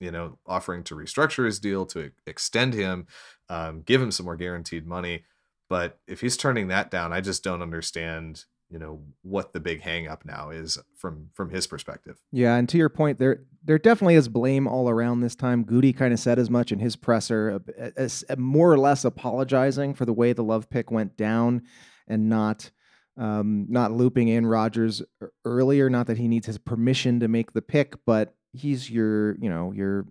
you 0.00 0.10
know, 0.10 0.38
offering 0.46 0.82
to 0.84 0.96
restructure 0.96 1.44
his 1.44 1.60
deal, 1.60 1.86
to 1.86 2.10
extend 2.26 2.74
him, 2.74 3.06
um, 3.48 3.82
give 3.82 4.00
him 4.00 4.10
some 4.10 4.24
more 4.24 4.36
guaranteed 4.36 4.86
money. 4.86 5.24
But 5.68 6.00
if 6.08 6.20
he's 6.20 6.36
turning 6.36 6.68
that 6.68 6.90
down, 6.90 7.12
I 7.12 7.20
just 7.20 7.44
don't 7.44 7.62
understand, 7.62 8.44
you 8.70 8.78
know, 8.78 9.02
what 9.22 9.52
the 9.52 9.60
big 9.60 9.82
hang 9.82 10.08
up 10.08 10.24
now 10.24 10.50
is 10.50 10.78
from 10.96 11.28
from 11.32 11.50
his 11.50 11.66
perspective. 11.66 12.18
Yeah, 12.32 12.56
and 12.56 12.68
to 12.70 12.78
your 12.78 12.88
point, 12.88 13.20
there 13.20 13.44
there 13.62 13.78
definitely 13.78 14.16
is 14.16 14.28
blame 14.28 14.66
all 14.66 14.88
around 14.88 15.20
this 15.20 15.36
time. 15.36 15.62
Goody 15.62 15.92
kind 15.92 16.12
of 16.12 16.18
said 16.18 16.38
as 16.38 16.50
much 16.50 16.72
in 16.72 16.80
his 16.80 16.96
presser, 16.96 17.60
more 18.36 18.72
or 18.72 18.78
less 18.78 19.04
apologizing 19.04 19.94
for 19.94 20.06
the 20.06 20.12
way 20.12 20.32
the 20.32 20.42
love 20.42 20.68
pick 20.70 20.90
went 20.90 21.16
down, 21.16 21.62
and 22.08 22.28
not 22.28 22.70
um, 23.16 23.66
not 23.68 23.92
looping 23.92 24.28
in 24.28 24.46
Rodgers 24.46 25.02
earlier. 25.44 25.90
Not 25.90 26.06
that 26.06 26.18
he 26.18 26.26
needs 26.26 26.46
his 26.46 26.58
permission 26.58 27.20
to 27.20 27.28
make 27.28 27.52
the 27.52 27.62
pick, 27.62 27.94
but 28.06 28.34
he's 28.52 28.90
your 28.90 29.36
you 29.36 29.48
know 29.48 29.72
your 29.72 30.06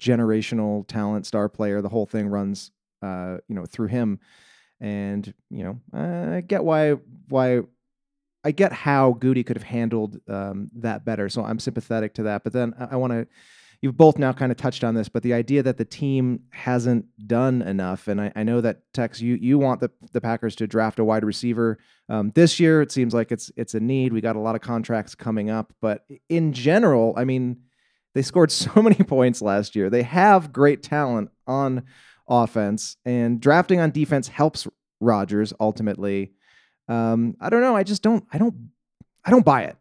generational 0.00 0.86
talent 0.86 1.26
star 1.26 1.48
player. 1.48 1.82
The 1.82 1.88
whole 1.88 2.06
thing 2.06 2.28
runs 2.28 2.70
uh 3.02 3.38
you 3.48 3.54
know 3.54 3.64
through 3.66 3.88
him. 3.88 4.20
And 4.80 5.32
you 5.50 5.64
know 5.64 5.80
i 5.98 6.40
get 6.40 6.64
why 6.64 6.92
why 7.28 7.62
i 8.44 8.52
get 8.52 8.72
how 8.72 9.12
goody 9.12 9.42
could 9.42 9.56
have 9.56 9.64
handled 9.64 10.20
um, 10.28 10.70
that 10.76 11.04
better. 11.04 11.28
So 11.28 11.44
i'm 11.44 11.58
sympathetic 11.58 12.14
to 12.14 12.22
that. 12.24 12.44
But 12.44 12.52
then 12.52 12.74
i, 12.78 12.88
I 12.92 12.96
want 12.96 13.12
to 13.12 13.26
you've 13.80 13.96
both 13.96 14.18
now 14.18 14.32
kind 14.32 14.50
of 14.50 14.58
touched 14.58 14.84
on 14.84 14.94
this 14.94 15.08
but 15.08 15.22
the 15.22 15.32
idea 15.32 15.62
that 15.62 15.76
the 15.76 15.84
team 15.84 16.40
hasn't 16.50 17.04
done 17.26 17.62
enough 17.62 18.08
and 18.08 18.20
i, 18.20 18.32
I 18.34 18.42
know 18.42 18.60
that 18.60 18.82
tex 18.92 19.20
you 19.20 19.34
you 19.34 19.58
want 19.58 19.80
the, 19.80 19.90
the 20.12 20.20
packers 20.20 20.56
to 20.56 20.66
draft 20.66 20.98
a 20.98 21.04
wide 21.04 21.24
receiver 21.24 21.78
um, 22.08 22.32
this 22.34 22.58
year 22.58 22.82
it 22.82 22.90
seems 22.90 23.14
like 23.14 23.30
it's 23.30 23.50
it's 23.56 23.74
a 23.74 23.80
need 23.80 24.12
we 24.12 24.20
got 24.20 24.36
a 24.36 24.40
lot 24.40 24.54
of 24.54 24.60
contracts 24.60 25.14
coming 25.14 25.50
up 25.50 25.72
but 25.80 26.04
in 26.28 26.52
general 26.52 27.14
i 27.16 27.24
mean 27.24 27.58
they 28.14 28.22
scored 28.22 28.50
so 28.52 28.82
many 28.82 28.96
points 28.96 29.40
last 29.40 29.76
year. 29.76 29.90
They 29.90 30.02
have 30.02 30.52
great 30.52 30.82
talent 30.82 31.30
on 31.46 31.84
offense, 32.28 32.96
and 33.04 33.40
drafting 33.40 33.80
on 33.80 33.90
defense 33.90 34.28
helps 34.28 34.66
Rodgers 35.00 35.52
ultimately. 35.60 36.32
Um, 36.88 37.36
I 37.40 37.48
don't 37.50 37.60
know. 37.60 37.76
I 37.76 37.84
just 37.84 38.02
don't. 38.02 38.24
I 38.32 38.38
don't. 38.38 38.70
I 39.24 39.30
don't 39.30 39.44
buy 39.44 39.64
it. 39.64 39.76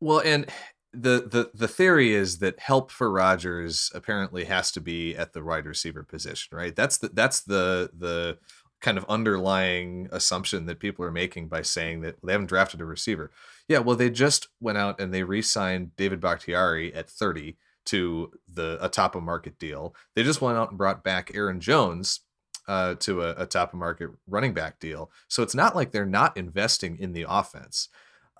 Well, 0.00 0.20
and 0.24 0.50
the 0.92 1.28
the 1.30 1.50
the 1.54 1.68
theory 1.68 2.12
is 2.12 2.38
that 2.38 2.58
help 2.58 2.90
for 2.90 3.10
Rodgers 3.10 3.90
apparently 3.94 4.44
has 4.44 4.72
to 4.72 4.80
be 4.80 5.16
at 5.16 5.32
the 5.32 5.42
wide 5.42 5.66
receiver 5.66 6.02
position, 6.02 6.56
right? 6.56 6.74
That's 6.74 6.98
the 6.98 7.08
that's 7.08 7.40
the 7.40 7.90
the 7.96 8.38
kind 8.80 8.96
of 8.98 9.04
underlying 9.08 10.08
assumption 10.10 10.66
that 10.66 10.80
people 10.80 11.04
are 11.04 11.12
making 11.12 11.48
by 11.48 11.62
saying 11.62 12.00
that 12.00 12.16
they 12.24 12.32
haven't 12.32 12.48
drafted 12.48 12.80
a 12.80 12.84
receiver. 12.84 13.30
Yeah, 13.68 13.78
well, 13.80 13.96
they 13.96 14.10
just 14.10 14.48
went 14.58 14.78
out 14.78 15.00
and 15.00 15.12
they 15.12 15.22
re-signed 15.22 15.94
David 15.96 16.18
Bakhtiari 16.18 16.92
at 16.94 17.10
30 17.10 17.58
to 17.86 18.32
the 18.52 18.78
a 18.80 18.88
top 18.88 19.14
of 19.14 19.22
market 19.22 19.58
deal. 19.58 19.94
They 20.14 20.22
just 20.22 20.40
went 20.40 20.56
out 20.56 20.70
and 20.70 20.78
brought 20.78 21.04
back 21.04 21.30
Aaron 21.34 21.60
Jones 21.60 22.20
uh, 22.68 22.94
to 23.00 23.22
a, 23.22 23.42
a 23.42 23.46
top 23.46 23.72
of 23.72 23.78
market 23.78 24.10
running 24.26 24.54
back 24.54 24.78
deal. 24.80 25.10
So 25.28 25.42
it's 25.42 25.54
not 25.54 25.76
like 25.76 25.92
they're 25.92 26.06
not 26.06 26.36
investing 26.36 26.98
in 26.98 27.12
the 27.12 27.26
offense. 27.28 27.88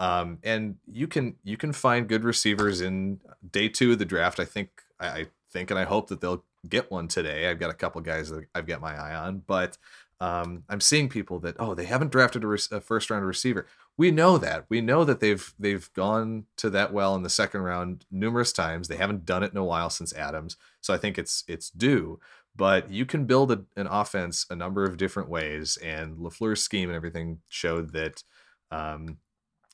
Um, 0.01 0.39
and 0.43 0.77
you 0.91 1.07
can 1.07 1.37
you 1.45 1.59
can 1.59 1.75
find 1.75 2.09
good 2.09 2.25
receivers 2.25 2.81
in 2.81 3.21
day 3.53 3.69
two 3.69 3.93
of 3.93 3.99
the 3.99 4.07
draft. 4.07 4.41
I 4.41 4.47
think 4.47 4.83
I, 4.99 5.07
I 5.09 5.27
think 5.53 5.71
and 5.71 5.79
I 5.79 5.85
hope 5.85 6.09
that 6.09 6.23
they'll 6.23 6.43
get 6.69 6.91
one 6.91 7.07
today. 7.07 7.49
I've 7.49 7.61
got 7.61 7.71
a 7.71 7.75
couple 7.75 8.01
guys 8.01 8.31
that 8.31 8.47
I've 8.55 8.67
got 8.67 8.81
my 8.81 8.97
eye 8.97 9.15
on, 9.15 9.43
but 9.47 9.77
um, 10.19 10.65
I'm 10.71 10.81
seeing 10.81 11.11
people 11.11 11.39
that 11.41 11.57
oh 11.59 11.75
they 11.75 11.85
haven't 11.85 12.13
drafted 12.13 12.45
a, 12.45 12.47
re- 12.47 12.59
a, 12.73 12.81
first 12.81 13.11
round 13.11 13.27
receiver. 13.27 13.67
We 13.99 14.11
know 14.11 14.39
that. 14.39 14.65
We 14.71 14.81
know 14.81 15.05
that 15.05 15.21
they've 15.21 15.53
they've 15.59 15.93
gone 15.93 16.47
to 16.57 16.71
that 16.71 16.95
well 16.95 17.15
in 17.15 17.23
the 17.23 17.29
second 17.29 17.61
round 17.61 18.07
numerous 18.11 18.55
times. 18.55 18.89
They 18.89 18.97
haven't 18.97 19.27
done 19.27 19.43
it 19.43 19.53
in 19.53 19.59
a 19.59 19.65
while 19.65 19.91
since 19.91 20.15
Adams, 20.15 20.57
so 20.81 20.95
I 20.95 20.97
think 20.97 21.19
it's 21.19 21.45
it's 21.47 21.69
due. 21.69 22.21
But 22.57 22.91
you 22.91 23.05
can 23.05 23.27
build 23.27 23.53
a, 23.53 23.65
an 23.77 23.87
offense 23.87 24.47
a 24.49 24.57
number 24.57 24.85
of 24.85 24.97
different 24.97 25.29
ways, 25.29 25.77
and 25.77 26.17
Lafleur's 26.17 26.63
scheme 26.63 26.89
and 26.89 26.97
everything 26.97 27.41
showed 27.51 27.93
that. 27.93 28.23
Um, 28.71 29.19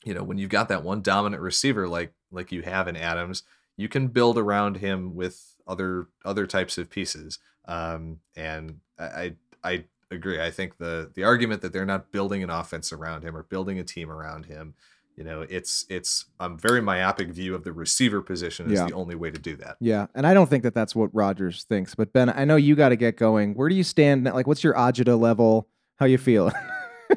you 0.06 0.14
know, 0.14 0.22
when 0.22 0.38
you've 0.38 0.50
got 0.50 0.68
that 0.68 0.84
one 0.84 1.02
dominant 1.02 1.42
receiver 1.42 1.88
like 1.88 2.12
like 2.30 2.52
you 2.52 2.62
have 2.62 2.86
in 2.86 2.96
Adams, 2.96 3.42
you 3.76 3.88
can 3.88 4.06
build 4.06 4.38
around 4.38 4.76
him 4.76 5.16
with 5.16 5.56
other 5.66 6.06
other 6.24 6.46
types 6.46 6.78
of 6.78 6.88
pieces. 6.88 7.40
Um, 7.66 8.20
and 8.36 8.78
I 8.98 9.34
I 9.64 9.84
agree. 10.12 10.40
I 10.40 10.52
think 10.52 10.78
the 10.78 11.10
the 11.12 11.24
argument 11.24 11.60
that 11.62 11.72
they're 11.72 11.84
not 11.84 12.12
building 12.12 12.44
an 12.44 12.50
offense 12.50 12.92
around 12.92 13.22
him 13.22 13.36
or 13.36 13.42
building 13.42 13.80
a 13.80 13.84
team 13.84 14.08
around 14.08 14.46
him, 14.46 14.74
you 15.16 15.24
know, 15.24 15.40
it's 15.40 15.84
it's 15.88 16.26
a 16.38 16.50
very 16.50 16.80
myopic 16.80 17.30
view 17.30 17.56
of 17.56 17.64
the 17.64 17.72
receiver 17.72 18.22
position 18.22 18.66
is 18.70 18.78
yeah. 18.78 18.86
the 18.86 18.94
only 18.94 19.16
way 19.16 19.32
to 19.32 19.40
do 19.40 19.56
that. 19.56 19.76
Yeah, 19.80 20.06
and 20.14 20.24
I 20.24 20.34
don't 20.34 20.48
think 20.48 20.62
that 20.62 20.74
that's 20.74 20.94
what 20.94 21.12
Rodgers 21.12 21.64
thinks. 21.64 21.96
But 21.96 22.12
Ben, 22.12 22.30
I 22.30 22.44
know 22.44 22.54
you 22.54 22.76
got 22.76 22.90
to 22.90 22.96
get 22.96 23.16
going. 23.16 23.54
Where 23.54 23.68
do 23.68 23.74
you 23.74 23.82
stand? 23.82 24.22
Like, 24.22 24.46
what's 24.46 24.62
your 24.62 24.74
agita 24.74 25.18
level? 25.18 25.66
How 25.96 26.06
you 26.06 26.18
feeling? 26.18 26.54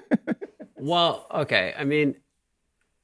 well, 0.78 1.28
okay. 1.32 1.76
I 1.78 1.84
mean, 1.84 2.16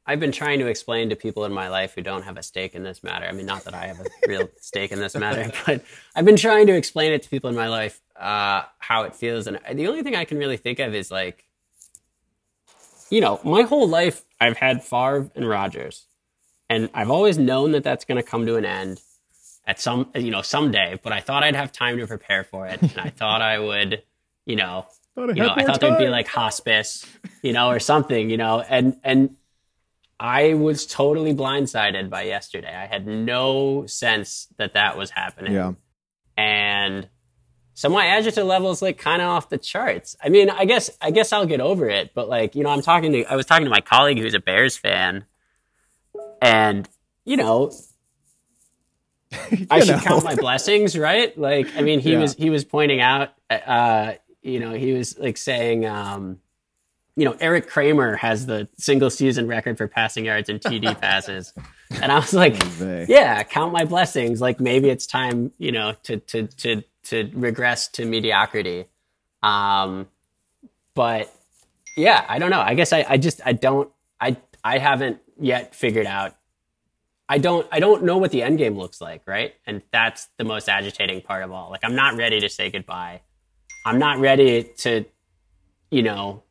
I've 0.08 0.20
been 0.20 0.32
trying 0.32 0.60
to 0.60 0.68
explain 0.68 1.10
to 1.10 1.16
people 1.16 1.46
in 1.46 1.54
my 1.54 1.68
life 1.68 1.96
who 1.96 2.02
don't 2.02 2.24
have 2.24 2.38
a 2.38 2.44
stake 2.44 2.76
in 2.76 2.84
this 2.84 3.04
matter. 3.04 3.26
I 3.26 3.32
mean, 3.32 3.48
not 3.48 3.64
that 3.64 3.74
I 3.74 3.88
have 3.88 4.00
a 4.00 4.06
real 4.28 4.50
stake 4.60 4.92
in 4.92 5.00
this 5.00 5.16
matter, 5.16 5.52
but 5.66 5.84
I've 6.16 6.26
been 6.26 6.36
trying 6.36 6.68
to 6.68 6.74
explain 6.74 7.12
it 7.12 7.24
to 7.24 7.30
people 7.30 7.50
in 7.50 7.56
my 7.56 7.68
life 7.68 8.02
uh, 8.16 8.64
how 8.78 9.04
it 9.04 9.16
feels. 9.16 9.48
And 9.48 9.60
the 9.74 9.88
only 9.88 10.04
thing 10.04 10.16
I 10.16 10.26
can 10.26 10.38
really 10.38 10.58
think 10.58 10.80
of 10.80 10.94
is 10.94 11.10
like, 11.10 11.46
you 13.10 13.20
know, 13.20 13.40
my 13.44 13.64
whole 13.64 13.88
life 13.88 14.24
I've 14.40 14.58
had 14.58 14.84
Favre 14.84 15.32
and 15.36 15.48
Rodgers, 15.48 16.06
and 16.70 16.90
I've 16.94 17.12
always 17.12 17.38
known 17.38 17.72
that 17.72 17.84
that's 17.84 18.06
going 18.06 18.18
to 18.18 18.24
come 18.24 18.46
to 18.46 18.58
an 18.58 18.66
end 18.66 19.02
at 19.68 19.80
some, 19.80 20.10
you 20.16 20.32
know, 20.32 20.42
someday. 20.42 21.00
But 21.02 21.14
I 21.14 21.20
thought 21.20 21.44
I'd 21.44 21.56
have 21.56 21.72
time 21.72 21.98
to 21.98 22.08
prepare 22.08 22.44
for 22.44 22.68
it, 22.68 22.82
and 22.82 22.98
I 22.98 23.10
thought 23.10 23.42
I 23.42 23.60
would, 23.60 24.04
you 24.46 24.56
know, 24.56 24.88
you 25.18 25.34
know, 25.34 25.54
I 25.56 25.64
thought 25.64 25.80
there'd 25.80 25.98
be 25.98 26.10
like 26.10 26.28
hospice, 26.28 27.06
you 27.42 27.54
know, 27.54 27.70
or 27.70 27.80
something, 27.80 28.30
you 28.30 28.38
know, 28.38 28.62
and 28.62 29.00
and 29.04 29.36
I 30.20 30.54
was 30.54 30.86
totally 30.86 31.34
blindsided 31.34 32.10
by 32.10 32.24
yesterday. 32.24 32.74
I 32.74 32.86
had 32.86 33.06
no 33.06 33.86
sense 33.86 34.48
that 34.58 34.74
that 34.74 34.98
was 34.98 35.10
happening. 35.10 35.54
Yeah. 35.54 35.74
And 36.38 37.10
so 37.74 37.90
my 37.90 38.06
agita 38.06 38.46
level 38.46 38.72
is 38.72 38.82
like 38.82 38.98
kind 38.98 39.22
of 39.22 39.28
off 39.28 39.50
the 39.50 39.58
charts. 39.58 40.16
I 40.24 40.30
mean, 40.30 40.50
I 40.50 40.64
guess 40.64 40.90
I 41.02 41.12
guess 41.12 41.34
I'll 41.34 41.46
get 41.46 41.60
over 41.60 41.90
it, 41.90 42.14
but 42.14 42.30
like, 42.30 42.56
you 42.56 42.64
know, 42.64 42.70
I'm 42.70 42.82
talking 42.82 43.12
to 43.12 43.26
I 43.26 43.36
was 43.36 43.46
talking 43.46 43.66
to 43.66 43.70
my 43.70 43.82
colleague 43.82 44.18
who's 44.18 44.34
a 44.34 44.40
Bears 44.40 44.78
fan 44.78 45.26
and, 46.42 46.88
you 47.26 47.36
know, 47.36 47.72
you 49.52 49.68
I 49.70 49.82
should 49.82 49.98
know. 49.98 50.02
count 50.02 50.24
my 50.24 50.36
blessings, 50.36 50.98
right? 50.98 51.38
Like, 51.38 51.76
I 51.76 51.82
mean, 51.82 52.00
he 52.00 52.14
yeah. 52.14 52.20
was 52.20 52.36
he 52.36 52.50
was 52.50 52.64
pointing 52.64 53.02
out 53.02 53.34
uh, 53.50 54.14
you 54.42 54.62
know, 54.62 54.72
he 54.74 54.94
was 54.94 55.20
like 55.20 55.36
saying 55.36 55.86
um 55.86 56.40
you 57.16 57.24
know, 57.24 57.36
Erik 57.40 57.70
Kramer 57.70 58.18
has 58.18 58.46
the 58.46 58.68
single 58.78 59.10
season 59.10 59.48
record 59.48 59.78
for 59.78 59.88
passing 59.88 60.26
yards 60.26 60.50
and 60.50 60.60
TD 60.60 61.00
passes. 61.02 61.54
And 62.02 62.12
I 62.12 62.16
was 62.16 62.34
like, 62.34 62.62
Vey. 62.64 63.06
yeah, 63.08 63.42
count 63.44 63.72
my 63.72 63.86
blessings. 63.86 64.42
Like 64.42 64.60
maybe 64.60 64.90
it's 64.90 65.08
time, 65.08 65.52
you 65.58 65.72
know, 65.72 65.94
to 66.04 66.18
to 66.18 66.48
to 66.48 66.84
to 67.06 67.32
regress 67.34 67.88
to 67.90 68.06
mediocrity. 68.06 68.88
Um, 69.44 70.08
but 70.94 71.34
yeah, 71.96 72.26
I 72.28 72.40
don't 72.40 72.50
know. 72.50 72.62
I 72.62 72.74
guess 72.74 72.92
I, 72.92 73.06
I 73.08 73.18
just 73.18 73.40
I 73.46 73.54
don't 73.54 73.90
I 74.20 74.38
I 74.64 74.78
haven't 74.78 75.20
yet 75.40 75.74
figured 75.74 76.08
out. 76.08 76.36
I 77.30 77.38
don't 77.38 77.68
I 77.72 77.80
don't 77.80 78.04
know 78.04 78.18
what 78.18 78.32
the 78.32 78.44
end 78.44 78.58
game 78.58 78.78
looks 78.78 79.00
like, 79.00 79.22
right? 79.26 79.54
And 79.66 79.82
that's 79.92 80.28
the 80.38 80.44
most 80.44 80.68
agitating 80.68 81.22
part 81.22 81.44
of 81.44 81.52
all. 81.52 81.70
Like 81.70 81.82
I'm 81.84 81.96
not 81.96 82.18
ready 82.18 82.40
to 82.42 82.50
say 82.50 82.70
goodbye. 82.70 83.22
I'm 83.86 84.00
not 84.00 84.20
ready 84.20 84.64
to, 84.80 85.06
you 85.92 86.02
know, 86.02 86.44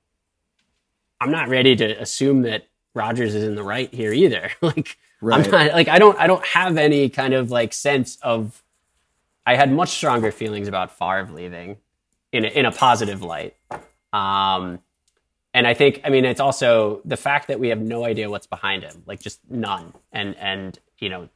I'm 1.21 1.31
not 1.31 1.49
ready 1.49 1.77
to 1.77 2.01
assume 2.01 2.43
that 2.43 2.67
Rodgers 2.95 3.35
is 3.35 3.45
in 3.45 3.55
the 3.55 3.63
right 3.63 3.93
here 3.93 4.13
either. 4.13 4.51
like 4.61 4.97
Right. 5.25 5.43
I'm 5.43 5.51
not 5.51 5.73
like 5.73 5.89
I 5.89 5.99
don't 5.99 6.19
I 6.19 6.27
don't 6.27 6.45
have 6.45 6.77
any 6.77 7.09
kind 7.09 7.33
of 7.33 7.51
like 7.51 7.73
sense 7.73 8.19
of 8.23 8.63
I 9.47 9.55
had 9.57 9.73
much 9.73 9.91
stronger 9.91 10.31
feelings 10.31 10.69
about 10.69 10.99
Favre 10.99 11.31
leaving 11.33 11.79
in 12.31 12.45
a, 12.45 12.49
in 12.49 12.67
a 12.67 12.73
positive 12.73 13.23
light. 13.23 13.57
Um 14.13 14.81
and 15.55 15.67
I 15.67 15.73
think 15.73 16.03
I 16.05 16.11
mean 16.11 16.27
it's 16.27 16.41
also 16.41 17.01
the 17.07 17.17
fact 17.17 17.49
that 17.49 17.59
we 17.59 17.69
have 17.69 17.81
no 17.81 18.05
idea 18.05 18.29
what's 18.29 18.47
behind 18.47 18.83
him, 18.83 19.03
like 19.07 19.21
just 19.21 19.41
none. 19.49 19.95
And 20.13 20.37
and 20.37 20.79
you 20.99 21.09
know 21.09 21.31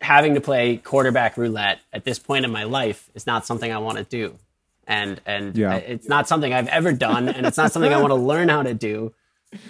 having 0.00 0.34
to 0.36 0.40
play 0.40 0.78
quarterback 0.78 1.36
roulette 1.36 1.80
at 1.92 2.04
this 2.04 2.18
point 2.18 2.46
in 2.46 2.50
my 2.50 2.64
life 2.64 3.10
is 3.14 3.26
not 3.26 3.44
something 3.44 3.70
I 3.70 3.78
want 3.78 3.98
to 3.98 4.04
do. 4.04 4.38
And 4.90 5.20
and 5.24 5.56
Yeah. 5.56 5.76
It's 5.76 6.08
not 6.08 6.28
something 6.28 6.52
I've 6.52 6.68
ever 6.68 6.92
done 6.92 7.28
and 7.28 7.46
it's 7.46 7.56
not 7.56 7.72
something 7.72 7.94
I 7.94 8.00
want 8.00 8.10
to 8.10 8.16
learn 8.16 8.48
how 8.48 8.62
to 8.64 8.74
do. 8.74 9.14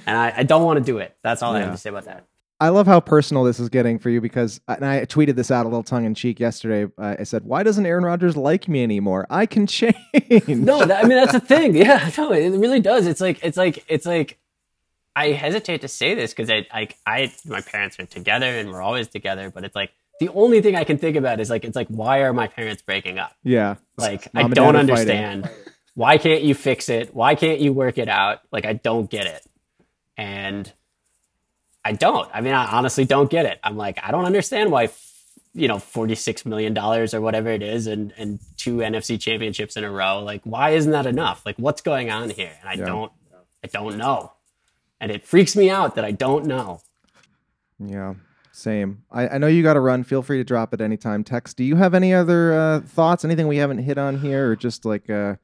And 0.07 0.17
I, 0.17 0.33
I 0.39 0.43
don't 0.43 0.65
want 0.65 0.79
to 0.79 0.85
do 0.85 0.99
it. 0.99 1.17
That's 1.23 1.43
all 1.43 1.55
I 1.55 1.61
have 1.61 1.73
to 1.73 1.79
say 1.79 1.91
about 1.91 2.07
that. 2.07 2.27
I 2.59 2.69
love 2.69 2.87
how 2.87 3.01
personal 3.01 3.45
this 3.45 3.59
is 3.59 3.71
getting 3.71 3.99
for 3.99 4.11
you 4.11 4.21
because, 4.21 4.61
and 4.69 4.85
I 4.85 5.07
tweeted 5.07 5.35
this 5.35 5.51
out 5.51 5.65
a 5.65 5.69
little 5.69 5.83
tongue 5.83 6.05
in 6.05 6.15
cheek 6.15 6.39
yesterday. 6.39 6.93
Uh, 6.99 7.17
I 7.19 7.23
said, 7.23 7.45
"Why 7.45 7.63
doesn't 7.63 7.87
Aaron 7.87 8.05
Rodgers 8.05 8.37
like 8.37 8.69
me 8.69 8.83
anymore? 8.83 9.27
I 9.31 9.47
can 9.47 9.67
change." 9.67 9.95
No, 10.47 10.85
that, 10.85 11.05
I 11.05 11.09
mean 11.09 11.17
that's 11.17 11.33
a 11.33 11.41
thing. 11.55 11.75
Yeah, 11.75 12.11
no, 12.19 12.33
it 12.33 12.51
really 12.51 12.81
does. 12.81 13.07
It's 13.07 13.21
like 13.21 13.43
it's 13.43 13.57
like 13.57 13.83
it's 13.89 14.05
like 14.05 14.39
I 15.17 15.29
hesitate 15.29 15.81
to 15.81 15.89
say 15.89 16.15
this 16.15 16.33
because 16.35 16.51
I 16.51 16.67
like 16.71 16.99
I 17.07 17.33
my 17.47 17.63
parents 17.63 17.99
are 17.99 18.05
together 18.05 18.47
and 18.47 18.71
we're 18.71 18.83
always 18.83 19.09
together, 19.09 19.51
but 19.51 19.65
it's 19.65 19.75
like 19.75 19.93
the 20.21 20.29
only 20.29 20.61
thing 20.63 20.77
I 20.77 20.85
can 20.85 20.97
think 20.99 21.17
about 21.17 21.41
is 21.41 21.51
like 21.51 21.65
it's 21.65 21.75
like 21.77 21.89
why 21.89 22.21
are 22.21 22.33
my 22.33 22.47
parents 22.47 22.83
breaking 22.83 23.19
up? 23.19 23.33
yeah, 23.43 23.75
Like 23.97 24.33
Mom 24.33 24.53
I 24.53 24.55
don't 24.55 24.75
fighting. 24.75 24.81
understand. 24.81 25.51
Why 25.95 26.17
can't 26.19 26.43
you 26.43 26.55
fix 26.55 26.89
it? 26.89 27.13
Why 27.15 27.35
can't 27.35 27.59
you 27.59 27.73
work 27.73 27.99
it 27.99 28.09
out? 28.09 28.41
Like 28.53 28.65
I 28.65 28.75
don't 28.75 29.11
get 29.11 29.27
it. 29.27 29.45
And 30.17 30.73
I 31.85 31.93
don't. 31.93 32.29
I 32.33 32.41
mean, 32.43 32.53
I 32.55 32.67
honestly 32.77 33.05
don't 33.05 33.31
get 33.31 33.47
it. 33.47 33.59
I'm 33.65 33.77
like, 33.77 33.99
I 34.03 34.11
don't 34.11 34.27
understand 34.27 34.71
why, 34.71 34.91
you 35.55 35.67
know, 35.67 35.77
$46 35.77 36.45
million 36.47 36.77
or 36.79 37.21
whatever 37.21 37.49
it 37.51 37.63
is 37.63 37.87
and, 37.87 38.13
and 38.19 38.39
two 38.59 38.77
NFC 38.77 39.19
championships 39.19 39.77
in 39.79 39.85
a 39.85 39.91
row. 39.91 40.23
Like, 40.23 40.43
why 40.45 40.71
isn't 40.71 40.93
that 40.93 41.07
enough? 41.07 41.45
Like, 41.47 41.57
what's 41.59 41.81
going 41.81 42.11
on 42.11 42.29
here? 42.31 42.53
And 42.61 42.69
I 42.69 42.75
Yeah. 42.75 42.85
don't, 42.87 43.13
I 43.65 43.69
don't 43.69 43.97
know. 43.97 44.33
And 45.01 45.11
it 45.11 45.27
freaks 45.27 45.57
me 45.57 45.71
out 45.71 45.95
that 45.95 46.05
I 46.05 46.11
don't 46.13 46.45
know. 46.45 46.83
yeah, 47.79 48.15
same. 48.53 49.05
I, 49.11 49.29
I 49.29 49.39
know 49.39 49.47
you 49.47 49.63
got 49.63 49.75
to 49.75 49.81
run. 49.81 50.05
Feel 50.05 50.23
free 50.23 50.39
to 50.39 50.45
drop 50.45 50.73
at 50.75 50.81
any 50.81 50.97
time. 50.97 51.25
Tex. 51.25 51.55
Do 51.55 51.65
you 51.65 51.77
have 51.77 51.95
any 51.95 52.13
other 52.13 52.53
uh, 52.53 52.81
thoughts? 52.81 53.25
Anything 53.25 53.49
we 53.49 53.59
haven't 53.59 53.79
hit 53.79 53.99
on 53.99 54.19
here, 54.19 54.51
or 54.51 54.57
just 54.57 54.85
like 54.85 55.09
uh, 55.09 55.37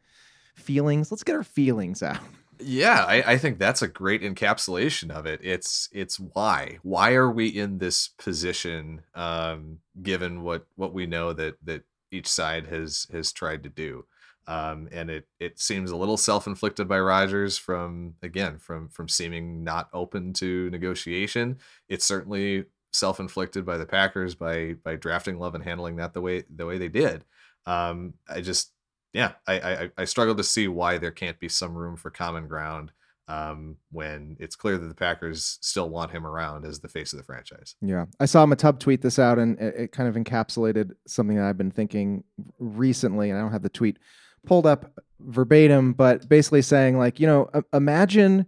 feelings? 0.55 1.11
Let's 1.11 1.23
get 1.23 1.37
our 1.37 1.45
feelings 1.45 2.03
out. 2.03 2.19
Yeah, 2.59 3.05
I, 3.07 3.33
I 3.33 3.39
think 3.39 3.59
that's 3.59 3.83
a 3.83 3.89
great 3.89 4.23
encapsulation 4.23 5.11
of 5.11 5.27
it. 5.27 5.41
It's 5.43 5.89
it's 5.93 6.19
why 6.19 6.79
why 6.83 7.13
are 7.13 7.31
we 7.31 7.49
in 7.49 7.79
this 7.79 8.09
position, 8.09 9.03
um, 9.15 9.81
given 10.03 10.43
what 10.43 10.67
what 10.77 10.95
we 10.95 11.07
know 11.07 11.33
that 11.33 11.57
that 11.65 11.85
each 12.11 12.29
side 12.29 12.67
has 12.67 13.07
has 13.13 13.33
tried 13.33 13.63
to 13.65 13.69
do, 13.69 14.07
um, 14.47 14.89
and 14.91 15.11
it 15.11 15.29
it 15.39 15.61
seems 15.61 15.91
a 15.91 15.97
little 15.97 16.17
self 16.17 16.47
inflicted 16.47 16.89
by 16.89 16.99
Rodgers 16.99 17.59
from 17.59 18.15
again 18.23 18.59
from 18.59 18.89
from 18.89 19.09
seeming 19.09 19.63
not 19.63 19.91
open 19.93 20.33
to 20.35 20.71
negotiation. 20.71 21.59
It's 21.89 22.07
certainly 22.07 22.65
self 22.97 23.21
inflicted 23.21 23.65
by 23.65 23.77
the 23.79 23.87
Packers 23.87 24.35
by 24.35 24.75
by 24.85 24.97
drafting 24.97 25.39
Love 25.39 25.55
and 25.55 25.65
handling 25.65 25.97
that 25.97 26.15
the 26.15 26.21
way 26.21 26.45
the 26.55 26.67
way 26.67 26.79
they 26.79 26.89
did. 26.89 27.25
Um, 27.67 28.15
I 28.29 28.41
just 28.41 28.73
yeah, 29.13 29.33
I, 29.47 29.61
I 29.61 29.91
I 29.99 30.05
struggle 30.05 30.35
to 30.37 30.45
see 30.45 30.69
why 30.69 30.99
there 30.99 31.11
can't 31.11 31.39
be 31.39 31.49
some 31.49 31.75
room 31.75 31.97
for 31.97 32.11
common 32.11 32.49
ground 32.49 32.93
um, 33.29 33.77
when 33.91 34.37
it's 34.39 34.57
clear 34.57 34.79
that 34.79 34.87
the 34.87 34.95
Packers 34.95 35.59
still 35.61 35.89
want 35.89 36.13
him 36.13 36.27
around 36.27 36.65
as 36.65 36.81
the 36.81 36.89
face 36.89 37.13
of 37.13 37.19
the 37.19 37.25
franchise. 37.25 37.75
Yeah, 37.81 38.07
I 38.21 38.27
saw 38.27 38.47
Matub 38.47 38.79
tweet 38.79 39.03
this 39.03 39.19
out, 39.19 39.39
and 39.39 39.59
it, 39.59 39.75
it 39.77 39.93
kind 39.93 40.09
of 40.09 40.15
encapsulated 40.23 40.93
something 41.07 41.37
that 41.37 41.47
I've 41.47 41.59
been 41.59 41.71
thinking 41.71 42.25
recently. 42.59 43.31
And 43.31 43.39
I 43.39 43.43
don't 43.43 43.53
have 43.53 43.63
the 43.63 43.69
tweet 43.69 43.99
pulled 44.47 44.67
up 44.67 44.93
verbatim, 45.21 45.93
but 45.93 46.29
basically 46.29 46.63
saying 46.63 46.99
like, 46.99 47.19
you 47.19 47.27
know, 47.27 47.51
imagine 47.73 48.47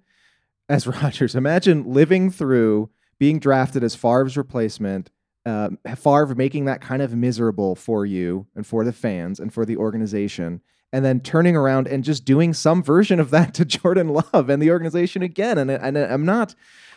as 0.69 0.87
Rodgers, 1.03 1.35
imagine 1.35 1.93
living 1.93 2.31
through 2.31 2.91
being 3.19 3.39
drafted 3.39 3.83
as 3.83 3.95
Favre's 3.95 4.37
replacement, 4.37 5.11
uh, 5.47 5.71
Favre 5.97 6.35
making 6.35 6.67
that 6.67 6.81
kind 6.81 7.03
of 7.03 7.15
miserable 7.15 7.75
for 7.75 8.07
you 8.07 8.47
and 8.55 8.67
for 8.67 8.85
the 8.85 8.93
fans 8.93 9.41
and 9.41 9.53
for 9.53 9.65
the 9.65 9.77
organization. 9.77 10.61
And 10.91 11.05
then 11.05 11.21
turning 11.21 11.55
around 11.55 11.87
and 11.87 12.03
just 12.03 12.25
doing 12.25 12.55
some 12.55 12.83
version 12.83 13.21
of 13.21 13.31
that 13.31 13.53
to 13.55 13.65
Jordan 13.65 14.09
Love 14.09 14.49
and 14.49 14.63
the 14.63 14.71
organization 14.71 15.23
again. 15.23 15.59
And, 15.59 15.71
and 15.71 15.99
I'm 15.99 16.25
not, 16.25 16.55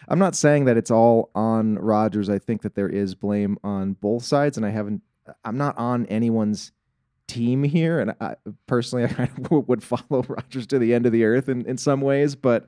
I'm 0.08 0.20
not 0.20 0.36
saying 0.36 0.66
that 0.66 0.78
it's 0.78 0.92
all 0.92 1.30
on 1.36 1.76
Rodgers. 1.76 2.30
I 2.30 2.40
think 2.40 2.62
that 2.62 2.76
there 2.76 2.90
is 2.90 3.16
blame 3.16 3.58
on 3.64 3.94
both 3.94 4.24
sides, 4.24 4.58
and 4.58 4.66
I 4.66 4.70
haven't. 4.70 5.02
I'm 5.46 5.58
not 5.58 5.78
on 5.78 6.06
anyone's 6.08 6.72
team 7.28 7.64
here, 7.64 8.00
and 8.00 8.14
I, 8.20 8.36
personally, 8.68 9.06
I 9.10 9.10
kind 9.10 9.30
of 9.38 9.68
would 9.68 9.84
follow 9.84 10.24
Rodgers 10.28 10.68
to 10.68 10.80
the 10.80 10.94
end 10.94 11.06
of 11.06 11.12
the 11.12 11.24
earth 11.24 11.50
in, 11.50 11.66
in 11.66 11.78
some 11.78 12.02
ways. 12.02 12.36
But 12.36 12.68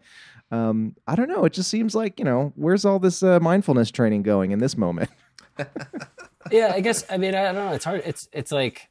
um, 0.52 0.96
I 1.08 1.16
don't 1.16 1.28
know. 1.30 1.46
It 1.46 1.54
just 1.54 1.70
seems 1.70 1.96
like 1.96 2.20
you 2.20 2.26
know, 2.26 2.54
where's 2.56 2.86
all 2.86 3.00
this 3.00 3.24
uh, 3.24 3.40
mindfulness 3.40 3.92
training 3.92 4.24
going 4.24 4.52
in 4.52 4.60
this 4.60 4.78
moment? 4.78 5.10
yeah, 6.52 6.72
I 6.74 6.80
guess 6.82 7.04
I 7.10 7.18
mean 7.18 7.36
I 7.36 7.44
don't 7.44 7.56
know. 7.56 7.74
It's 7.74 7.86
hard. 7.86 8.02
It's 8.06 8.28
it's 8.32 8.52
like, 8.52 8.90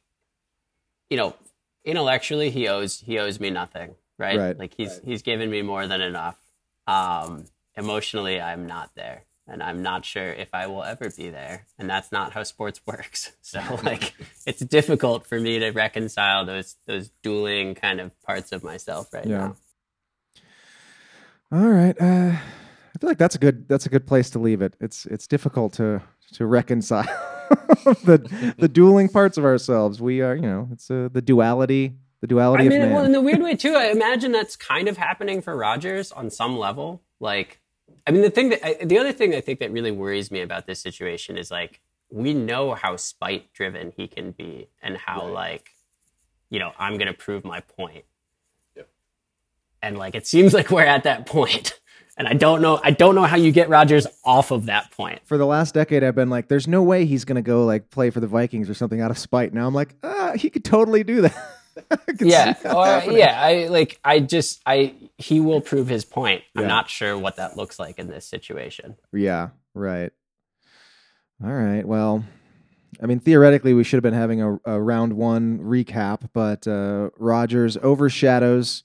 you 1.09 1.17
know, 1.17 1.35
intellectually 1.85 2.49
he 2.49 2.67
owes 2.67 2.99
he 2.99 3.19
owes 3.19 3.39
me 3.39 3.49
nothing, 3.49 3.95
right? 4.17 4.37
Right. 4.37 4.57
Like 4.57 4.73
he's 4.75 4.99
he's 5.03 5.21
given 5.21 5.49
me 5.49 5.61
more 5.61 5.87
than 5.87 6.01
enough. 6.01 6.37
Um, 6.87 7.45
emotionally, 7.75 8.41
I'm 8.41 8.67
not 8.67 8.91
there, 8.95 9.23
and 9.47 9.63
I'm 9.63 9.81
not 9.81 10.03
sure 10.05 10.29
if 10.29 10.49
I 10.53 10.67
will 10.67 10.83
ever 10.83 11.09
be 11.09 11.29
there. 11.29 11.65
And 11.79 11.89
that's 11.89 12.11
not 12.11 12.33
how 12.33 12.43
sports 12.43 12.81
works. 12.85 13.31
So 13.41 13.61
like, 13.83 14.13
it's 14.45 14.59
difficult 14.61 15.25
for 15.27 15.39
me 15.39 15.59
to 15.59 15.71
reconcile 15.71 16.45
those 16.45 16.75
those 16.87 17.09
dueling 17.21 17.75
kind 17.75 17.99
of 18.01 18.19
parts 18.23 18.51
of 18.51 18.63
myself 18.63 19.13
right 19.13 19.25
Yeah. 19.25 19.37
now. 19.37 19.55
All 21.53 21.69
right. 21.69 21.95
Uh, 22.01 22.31
I 22.35 22.99
feel 22.99 23.07
like 23.07 23.19
that's 23.19 23.35
a 23.35 23.37
good 23.37 23.67
that's 23.67 23.85
a 23.85 23.89
good 23.89 24.07
place 24.07 24.31
to 24.31 24.39
leave 24.39 24.63
it. 24.63 24.75
It's 24.81 25.05
it's 25.05 25.27
difficult 25.27 25.73
to 25.73 26.01
to 26.33 26.47
reconcile 26.47 27.03
the 28.03 28.55
the 28.57 28.67
dueling 28.67 29.07
parts 29.07 29.37
of 29.37 29.45
ourselves. 29.45 30.01
We 30.01 30.21
are, 30.21 30.35
you 30.35 30.41
know, 30.41 30.67
it's 30.71 30.89
uh, 30.89 31.09
the 31.11 31.21
duality, 31.21 31.93
the 32.21 32.27
duality 32.27 32.65
I 32.65 32.69
mean, 32.69 32.81
of 32.81 32.87
man. 32.87 32.95
well, 32.95 33.05
in 33.05 33.11
the 33.11 33.21
weird 33.21 33.43
way 33.43 33.55
too, 33.55 33.75
I 33.75 33.91
imagine 33.91 34.31
that's 34.31 34.55
kind 34.55 34.87
of 34.87 34.97
happening 34.97 35.43
for 35.43 35.55
Rodgers 35.55 36.11
on 36.11 36.31
some 36.31 36.57
level. 36.57 37.03
Like, 37.19 37.61
I 38.07 38.11
mean, 38.11 38.23
the 38.23 38.31
thing 38.31 38.49
that 38.49 38.65
I, 38.65 38.83
the 38.83 38.97
other 38.97 39.11
thing 39.11 39.35
I 39.35 39.41
think 39.41 39.59
that 39.59 39.71
really 39.71 39.91
worries 39.91 40.31
me 40.31 40.41
about 40.41 40.65
this 40.65 40.79
situation 40.79 41.37
is 41.37 41.51
like 41.51 41.81
we 42.09 42.33
know 42.33 42.73
how 42.73 42.95
spite 42.95 43.53
driven 43.53 43.93
he 43.95 44.07
can 44.07 44.31
be, 44.31 44.69
and 44.81 44.97
how 44.97 45.27
like, 45.27 45.69
you 46.49 46.57
know, 46.57 46.71
I'm 46.79 46.97
gonna 46.97 47.13
prove 47.13 47.45
my 47.45 47.59
point. 47.59 48.05
And 49.83 49.97
like, 49.97 50.15
it 50.15 50.25
seems 50.25 50.53
like 50.53 50.71
we're 50.71 50.85
at 50.85 51.03
that 51.03 51.27
point, 51.27 51.79
and 52.17 52.27
I 52.27 52.33
don't 52.33 52.61
know, 52.61 52.79
I 52.83 52.91
don't 52.91 53.13
know 53.13 53.23
how 53.23 53.35
you 53.35 53.51
get 53.51 53.69
Rodgers 53.69 54.07
off 54.25 54.49
of 54.51 54.65
that 54.67 54.89
point. 54.91 55.19
for 55.25 55.37
the 55.37 55.45
last 55.45 55.73
decade, 55.73 56.03
I've 56.03 56.15
been 56.15 56.29
like, 56.29 56.47
there's 56.47 56.67
no 56.67 56.81
way 56.81 57.05
he's 57.05 57.25
gonna 57.25 57.41
go 57.41 57.65
like 57.65 57.89
play 57.91 58.09
for 58.09 58.19
the 58.19 58.27
Vikings 58.27 58.69
or 58.69 58.73
something 58.73 59.01
out 59.01 59.11
of 59.11 59.17
spite. 59.17 59.53
Now 59.53 59.67
I'm 59.67 59.73
like, 59.75 59.93
ah, 60.03 60.31
he 60.35 60.49
could 60.49 60.63
totally 60.63 61.03
do 61.03 61.21
that. 61.21 61.35
Yeah 62.19 62.53
or, 62.65 63.11
yeah 63.11 63.41
i 63.41 63.65
like 63.65 63.99
i 64.05 64.19
just 64.19 64.61
i 64.63 64.93
he 65.17 65.39
will 65.39 65.59
prove 65.59 65.87
his 65.87 66.05
point 66.05 66.43
i'm 66.55 66.67
not 66.67 66.87
sure 66.87 67.17
what 67.17 67.37
that 67.37 67.57
looks 67.57 67.79
like 67.79 67.97
in 67.97 68.09
this 68.09 68.27
situation 68.27 68.95
Yeah, 69.11 69.49
right. 69.73 70.11
All 71.43 71.51
right. 71.51 71.83
Well, 71.83 72.23
I 73.01 73.05
mean, 73.05 73.19
theoretically, 73.19 73.73
we 73.73 73.83
should 73.83 73.97
have 73.97 74.03
been 74.03 74.13
having 74.13 74.41
a, 74.41 74.59
a 74.65 74.79
round 74.81 75.13
one 75.13 75.59
recap, 75.59 76.29
but 76.31 76.67
uh, 76.67 77.09
Rodgers 77.17 77.75
overshadows 77.77 78.83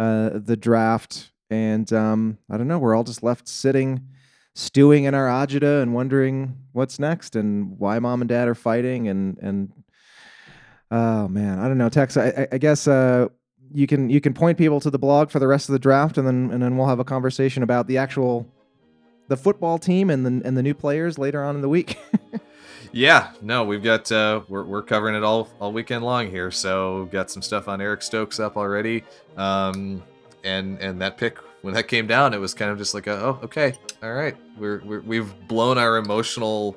uh, 0.00 0.38
the 0.38 0.56
draft, 0.56 1.30
and 1.50 1.92
um, 1.92 2.38
I 2.50 2.56
don't 2.56 2.68
know. 2.68 2.78
We're 2.78 2.94
all 2.94 3.04
just 3.04 3.22
left 3.22 3.46
sitting, 3.48 4.06
stewing 4.54 5.04
in 5.04 5.14
our 5.14 5.26
agita, 5.26 5.82
and 5.82 5.92
wondering 5.94 6.56
what's 6.72 6.98
next, 6.98 7.36
and 7.36 7.78
why 7.78 7.98
mom 7.98 8.22
and 8.22 8.28
dad 8.28 8.48
are 8.48 8.54
fighting, 8.54 9.08
and 9.08 9.36
and 9.42 9.72
oh 10.90 11.28
man, 11.28 11.58
I 11.58 11.68
don't 11.68 11.78
know. 11.78 11.88
Tex, 11.90 12.16
I, 12.16 12.48
I- 12.50 12.58
guess. 12.58 12.88
Uh, 12.88 13.28
you 13.72 13.86
can 13.86 14.10
you 14.10 14.20
can 14.20 14.34
point 14.34 14.58
people 14.58 14.80
to 14.80 14.90
the 14.90 14.98
blog 14.98 15.30
for 15.30 15.38
the 15.38 15.46
rest 15.46 15.68
of 15.68 15.74
the 15.74 15.78
draft, 15.78 16.18
and 16.18 16.26
then 16.26 16.50
and 16.50 16.60
then 16.60 16.76
we'll 16.76 16.88
have 16.88 16.98
a 16.98 17.04
conversation 17.04 17.62
about 17.62 17.86
the 17.86 17.98
actual 17.98 18.52
the 19.28 19.36
football 19.36 19.78
team 19.78 20.10
and 20.10 20.26
the 20.26 20.44
and 20.44 20.56
the 20.56 20.62
new 20.62 20.74
players 20.74 21.18
later 21.18 21.44
on 21.44 21.54
in 21.54 21.62
the 21.62 21.68
week. 21.68 21.96
Yeah, 22.92 23.32
no, 23.42 23.64
we've 23.64 23.82
got 23.82 24.10
uh, 24.10 24.42
we're 24.48 24.64
we're 24.64 24.82
covering 24.82 25.14
it 25.14 25.22
all 25.22 25.48
all 25.60 25.72
weekend 25.72 26.04
long 26.04 26.30
here. 26.30 26.50
So 26.50 27.08
got 27.12 27.30
some 27.30 27.42
stuff 27.42 27.68
on 27.68 27.80
Eric 27.80 28.02
Stokes 28.02 28.40
up 28.40 28.56
already, 28.56 29.04
um, 29.36 30.02
and 30.44 30.78
and 30.80 31.00
that 31.00 31.16
pick 31.16 31.38
when 31.62 31.74
that 31.74 31.88
came 31.88 32.06
down, 32.06 32.34
it 32.34 32.38
was 32.38 32.54
kind 32.54 32.70
of 32.70 32.78
just 32.78 32.94
like, 32.94 33.06
a, 33.06 33.12
oh, 33.12 33.38
okay, 33.42 33.74
all 34.02 34.12
right, 34.12 34.36
we're, 34.58 34.80
we're 34.84 35.00
we've 35.00 35.48
blown 35.48 35.78
our 35.78 35.96
emotional 35.96 36.76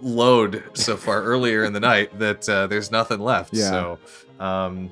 load 0.00 0.64
so 0.74 0.96
far 0.96 1.22
earlier 1.24 1.64
in 1.64 1.72
the 1.72 1.80
night 1.80 2.18
that 2.18 2.48
uh, 2.48 2.66
there's 2.66 2.90
nothing 2.90 3.20
left. 3.20 3.54
Yeah. 3.54 3.70
So, 3.70 3.98
um, 4.40 4.90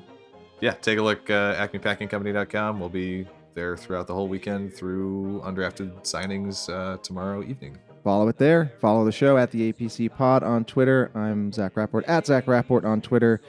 yeah, 0.61 0.71
take 0.71 0.97
a 0.99 1.01
look. 1.01 1.29
Uh, 1.29 1.55
AcmePackingCompany.com. 1.55 2.79
We'll 2.79 2.89
be 2.89 3.27
there 3.55 3.75
throughout 3.75 4.07
the 4.07 4.13
whole 4.13 4.27
weekend 4.27 4.73
through 4.73 5.41
undrafted 5.45 6.03
signings 6.03 6.69
uh, 6.69 6.97
tomorrow 6.97 7.43
evening. 7.43 7.77
Follow 8.09 8.27
it 8.27 8.39
there. 8.39 8.73
Follow 8.81 9.05
the 9.05 9.11
show 9.11 9.37
at 9.37 9.51
the 9.51 9.71
APC 9.71 10.11
Pod 10.11 10.41
on 10.41 10.65
Twitter. 10.65 11.11
I'm 11.13 11.53
Zach 11.53 11.77
Rapport 11.77 12.03
at 12.07 12.25
Zach 12.25 12.47
Rapport 12.47 12.83
on 12.83 13.01
Twitter. 13.01 13.39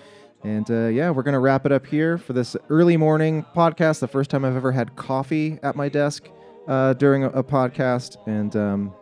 And 0.44 0.70
uh, 0.70 0.88
yeah, 0.88 1.08
we're 1.08 1.22
going 1.22 1.32
to 1.32 1.38
wrap 1.38 1.64
it 1.64 1.72
up 1.72 1.86
here 1.86 2.18
for 2.18 2.34
this 2.34 2.58
early 2.68 2.98
morning 2.98 3.46
podcast. 3.56 4.00
The 4.00 4.06
first 4.06 4.28
time 4.28 4.44
I've 4.44 4.56
ever 4.56 4.70
had 4.70 4.96
coffee 4.96 5.58
at 5.62 5.76
my 5.76 5.88
desk 5.88 6.28
uh, 6.68 6.92
during 6.92 7.24
a, 7.24 7.30
a 7.30 7.42
podcast. 7.42 8.18
And 8.26 8.54
um, 8.54 8.92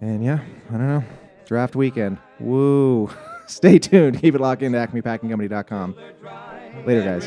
and 0.00 0.22
yeah, 0.22 0.38
I 0.68 0.72
don't 0.72 0.86
know. 0.86 1.04
Draft 1.44 1.74
weekend. 1.74 2.18
Woo. 2.38 3.10
Stay 3.48 3.80
tuned. 3.80 4.20
Keep 4.20 4.36
it 4.36 4.40
locked 4.40 4.62
into 4.62 4.78
acmepackingcompany.com. 4.78 5.96
Later, 6.86 7.02
guys. 7.02 7.26